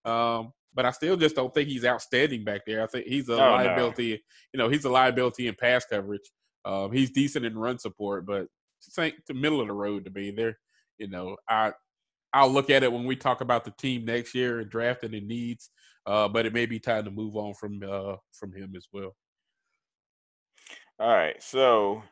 Um, 0.03 0.51
but 0.73 0.85
I 0.85 0.91
still 0.91 1.17
just 1.17 1.35
don't 1.35 1.53
think 1.53 1.69
he's 1.69 1.85
outstanding 1.85 2.43
back 2.43 2.61
there. 2.65 2.83
I 2.83 2.87
think 2.87 3.05
he's 3.07 3.29
a 3.29 3.33
Oh, 3.33 3.37
no. 3.37 3.51
liability. 3.51 4.23
You 4.53 4.57
know, 4.57 4.69
he's 4.69 4.85
a 4.85 4.89
liability 4.89 5.47
in 5.47 5.55
pass 5.55 5.85
coverage. 5.85 6.29
Um, 6.65 6.91
he's 6.91 7.11
decent 7.11 7.45
in 7.45 7.57
run 7.57 7.79
support, 7.79 8.25
but 8.25 8.47
ain't 8.97 9.25
the 9.27 9.33
middle 9.33 9.61
of 9.61 9.67
the 9.67 9.73
road 9.73 10.05
to 10.05 10.11
me. 10.11 10.31
There, 10.31 10.57
you 10.97 11.07
know, 11.07 11.37
I 11.47 11.73
I'll 12.33 12.49
look 12.51 12.69
at 12.69 12.83
it 12.83 12.91
when 12.91 13.05
we 13.05 13.15
talk 13.15 13.41
about 13.41 13.65
the 13.65 13.71
team 13.71 14.05
next 14.05 14.35
year 14.35 14.59
and 14.59 14.69
drafting 14.69 15.15
and 15.15 15.27
needs. 15.27 15.69
Uh, 16.05 16.27
but 16.27 16.45
it 16.45 16.53
may 16.53 16.65
be 16.65 16.79
time 16.79 17.05
to 17.05 17.11
move 17.11 17.35
on 17.35 17.53
from 17.53 17.81
uh, 17.83 18.15
from 18.31 18.53
him 18.53 18.73
as 18.75 18.87
well. 18.91 19.15
All 20.99 21.09
right. 21.09 21.41
So, 21.41 22.03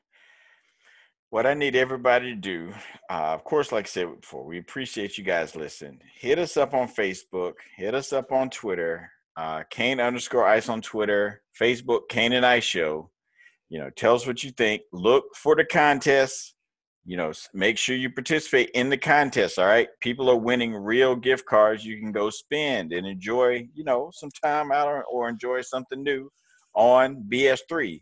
what 1.29 1.45
I 1.45 1.53
need 1.53 1.75
everybody 1.75 2.33
to 2.33 2.39
do, 2.39 2.73
uh, 3.09 3.33
of 3.33 3.43
course, 3.43 3.71
like 3.71 3.85
I 3.85 3.89
said 3.89 4.21
before, 4.21 4.45
we 4.45 4.59
appreciate 4.59 5.17
you 5.17 5.23
guys 5.23 5.55
listening. 5.55 5.99
Hit 6.15 6.39
us 6.39 6.55
up 6.55 6.73
on 6.73 6.87
Facebook, 6.87 7.53
hit 7.75 7.93
us 7.93 8.13
up 8.13 8.31
on 8.31 8.49
Twitter, 8.49 9.11
uh, 9.35 9.63
Kane 9.69 9.99
underscore 9.99 10.47
ice 10.47 10.69
on 10.69 10.81
Twitter, 10.81 11.41
Facebook, 11.59 12.07
Kane 12.09 12.33
and 12.33 12.45
Ice 12.45 12.63
Show. 12.63 13.11
You 13.69 13.79
know, 13.79 13.89
tell 13.89 14.15
us 14.15 14.25
what 14.25 14.43
you 14.43 14.51
think. 14.51 14.81
Look 14.93 15.25
for 15.35 15.55
the 15.55 15.65
contest. 15.65 16.55
You 17.05 17.17
know, 17.17 17.31
make 17.53 17.77
sure 17.77 17.95
you 17.95 18.09
participate 18.09 18.69
in 18.73 18.89
the 18.89 18.97
contest. 18.97 19.59
All 19.59 19.65
right. 19.65 19.87
People 20.01 20.29
are 20.29 20.37
winning 20.37 20.73
real 20.73 21.15
gift 21.15 21.45
cards 21.45 21.85
you 21.85 21.99
can 21.99 22.11
go 22.11 22.29
spend 22.29 22.91
and 22.91 23.05
enjoy, 23.05 23.67
you 23.73 23.83
know, 23.83 24.09
some 24.13 24.29
time 24.43 24.71
out 24.71 24.87
or, 24.87 25.03
or 25.05 25.29
enjoy 25.29 25.61
something 25.61 26.03
new 26.03 26.29
on 26.73 27.23
BS3. 27.29 28.01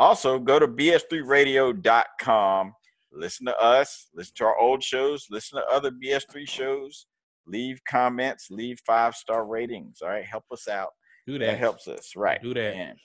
Also, 0.00 0.38
go 0.38 0.58
to 0.58 0.66
bs3radio.com. 0.66 2.72
Listen 3.12 3.44
to 3.44 3.60
us, 3.60 4.08
listen 4.14 4.32
to 4.38 4.44
our 4.46 4.58
old 4.58 4.82
shows, 4.82 5.26
listen 5.30 5.60
to 5.60 5.66
other 5.66 5.90
BS3 5.90 6.48
shows, 6.48 7.04
leave 7.46 7.78
comments, 7.86 8.46
leave 8.50 8.80
five 8.86 9.14
star 9.14 9.44
ratings. 9.44 9.98
All 10.00 10.08
right, 10.08 10.24
help 10.24 10.44
us 10.50 10.68
out. 10.68 10.88
Do 11.26 11.34
That 11.38 11.44
that. 11.46 11.58
helps 11.58 11.86
us, 11.86 12.14
right? 12.16 12.42
Do 12.42 12.54
that. 12.54 12.74
And, 12.74 12.98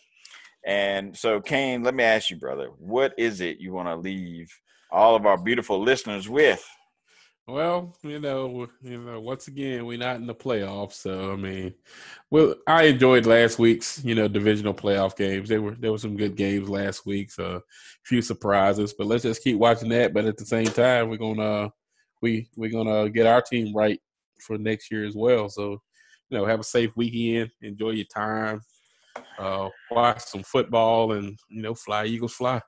and 0.65 1.17
so, 1.17 1.41
Kane, 1.41 1.83
let 1.83 1.95
me 1.95 2.05
ask 2.05 2.29
you, 2.29 2.37
brother, 2.37 2.69
what 2.77 3.13
is 3.17 3.41
it 3.41 3.57
you 3.59 3.73
want 3.73 3.89
to 3.89 3.95
leave 3.97 4.47
all 4.89 5.17
of 5.17 5.25
our 5.25 5.37
beautiful 5.37 5.81
listeners 5.81 6.29
with? 6.29 6.65
Well, 7.47 7.95
you 8.01 8.19
know, 8.19 8.67
you 8.81 8.97
know, 8.99 9.19
once 9.21 9.47
again, 9.47 9.85
we're 9.85 9.99
not 9.99 10.15
in 10.15 10.25
the 10.25 10.33
playoffs, 10.33 10.93
so 10.93 11.33
I 11.33 11.35
mean, 11.35 11.75
well, 12.31 12.55
I 12.65 12.85
enjoyed 12.85 13.27
last 13.27 13.59
week's, 13.59 14.03
you 14.03 14.15
know, 14.15 14.27
divisional 14.27 14.73
playoff 14.73 15.15
games. 15.15 15.49
There 15.49 15.61
were 15.61 15.75
there 15.75 15.91
were 15.91 15.99
some 15.99 16.17
good 16.17 16.35
games 16.35 16.67
last 16.69 17.05
week, 17.05 17.31
so 17.31 17.57
a 17.57 17.61
few 18.03 18.23
surprises. 18.23 18.95
But 18.97 19.05
let's 19.07 19.21
just 19.23 19.43
keep 19.43 19.57
watching 19.59 19.89
that. 19.89 20.11
But 20.11 20.25
at 20.25 20.37
the 20.37 20.45
same 20.45 20.65
time, 20.65 21.07
we're 21.09 21.17
gonna 21.17 21.71
we 22.21 22.49
we're 22.55 22.71
gonna 22.71 23.11
get 23.11 23.27
our 23.27 23.43
team 23.43 23.75
right 23.75 23.99
for 24.41 24.57
next 24.57 24.89
year 24.91 25.05
as 25.05 25.15
well. 25.15 25.47
So, 25.47 25.73
you 26.29 26.37
know, 26.39 26.45
have 26.47 26.61
a 26.61 26.63
safe 26.63 26.91
weekend, 26.97 27.51
enjoy 27.61 27.91
your 27.91 28.05
time, 28.05 28.61
uh, 29.37 29.69
watch 29.91 30.23
some 30.23 30.43
football, 30.43 31.13
and 31.13 31.37
you 31.49 31.61
know, 31.61 31.73
fly 31.73 32.05
Eagles 32.05 32.33
fly. 32.33 32.61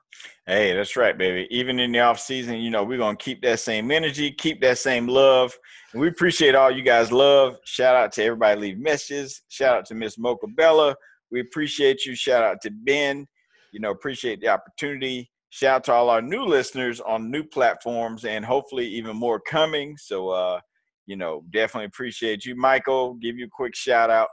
Hey, 0.46 0.74
that's 0.74 0.96
right, 0.96 1.16
baby. 1.16 1.46
Even 1.50 1.78
in 1.78 1.92
the 1.92 2.00
off 2.00 2.20
season, 2.20 2.56
you 2.56 2.70
know, 2.70 2.84
we're 2.84 2.98
gonna 2.98 3.16
keep 3.16 3.42
that 3.42 3.60
same 3.60 3.90
energy, 3.90 4.30
keep 4.30 4.60
that 4.62 4.78
same 4.78 5.06
love. 5.06 5.56
And 5.92 6.00
we 6.00 6.08
appreciate 6.08 6.54
all 6.54 6.70
you 6.70 6.82
guys' 6.82 7.12
love. 7.12 7.56
Shout 7.64 7.96
out 7.96 8.12
to 8.12 8.24
everybody 8.24 8.60
leave 8.60 8.78
messages. 8.78 9.42
Shout 9.48 9.76
out 9.76 9.86
to 9.86 9.94
Miss 9.94 10.18
Mocha 10.18 10.46
Bella. 10.46 10.94
We 11.30 11.40
appreciate 11.40 12.04
you. 12.04 12.14
Shout 12.14 12.42
out 12.42 12.60
to 12.62 12.70
Ben. 12.70 13.26
You 13.72 13.80
know, 13.80 13.90
appreciate 13.90 14.40
the 14.40 14.48
opportunity. 14.48 15.30
Shout 15.50 15.76
out 15.76 15.84
to 15.84 15.92
all 15.92 16.10
our 16.10 16.22
new 16.22 16.44
listeners 16.44 17.00
on 17.00 17.30
new 17.30 17.42
platforms 17.42 18.24
and 18.24 18.44
hopefully 18.44 18.86
even 18.86 19.16
more 19.16 19.40
coming. 19.40 19.96
So 19.98 20.30
uh, 20.30 20.60
you 21.06 21.16
know, 21.16 21.42
definitely 21.50 21.86
appreciate 21.86 22.44
you. 22.44 22.54
Michael, 22.54 23.14
give 23.14 23.38
you 23.38 23.46
a 23.46 23.50
quick 23.50 23.74
shout 23.74 24.10
out. 24.10 24.28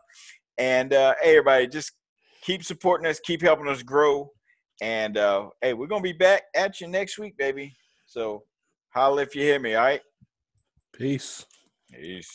And 0.57 0.93
uh 0.93 1.15
hey 1.21 1.31
everybody, 1.31 1.67
just 1.67 1.93
keep 2.45 2.63
supporting 2.63 3.07
us, 3.07 3.19
keep 3.19 3.41
helping 3.41 3.67
us 3.67 3.81
grow. 3.81 4.31
And 4.81 5.17
uh, 5.17 5.49
hey, 5.61 5.73
we're 5.73 5.87
gonna 5.87 6.01
be 6.01 6.13
back 6.13 6.43
at 6.55 6.79
you 6.79 6.87
next 6.87 7.17
week, 7.17 7.37
baby. 7.37 7.73
So 8.05 8.43
holla 8.93 9.23
if 9.23 9.35
you 9.35 9.41
hear 9.41 9.59
me, 9.59 9.75
all 9.75 9.83
right? 9.83 10.01
Peace. 10.93 11.45
Peace. 11.91 12.29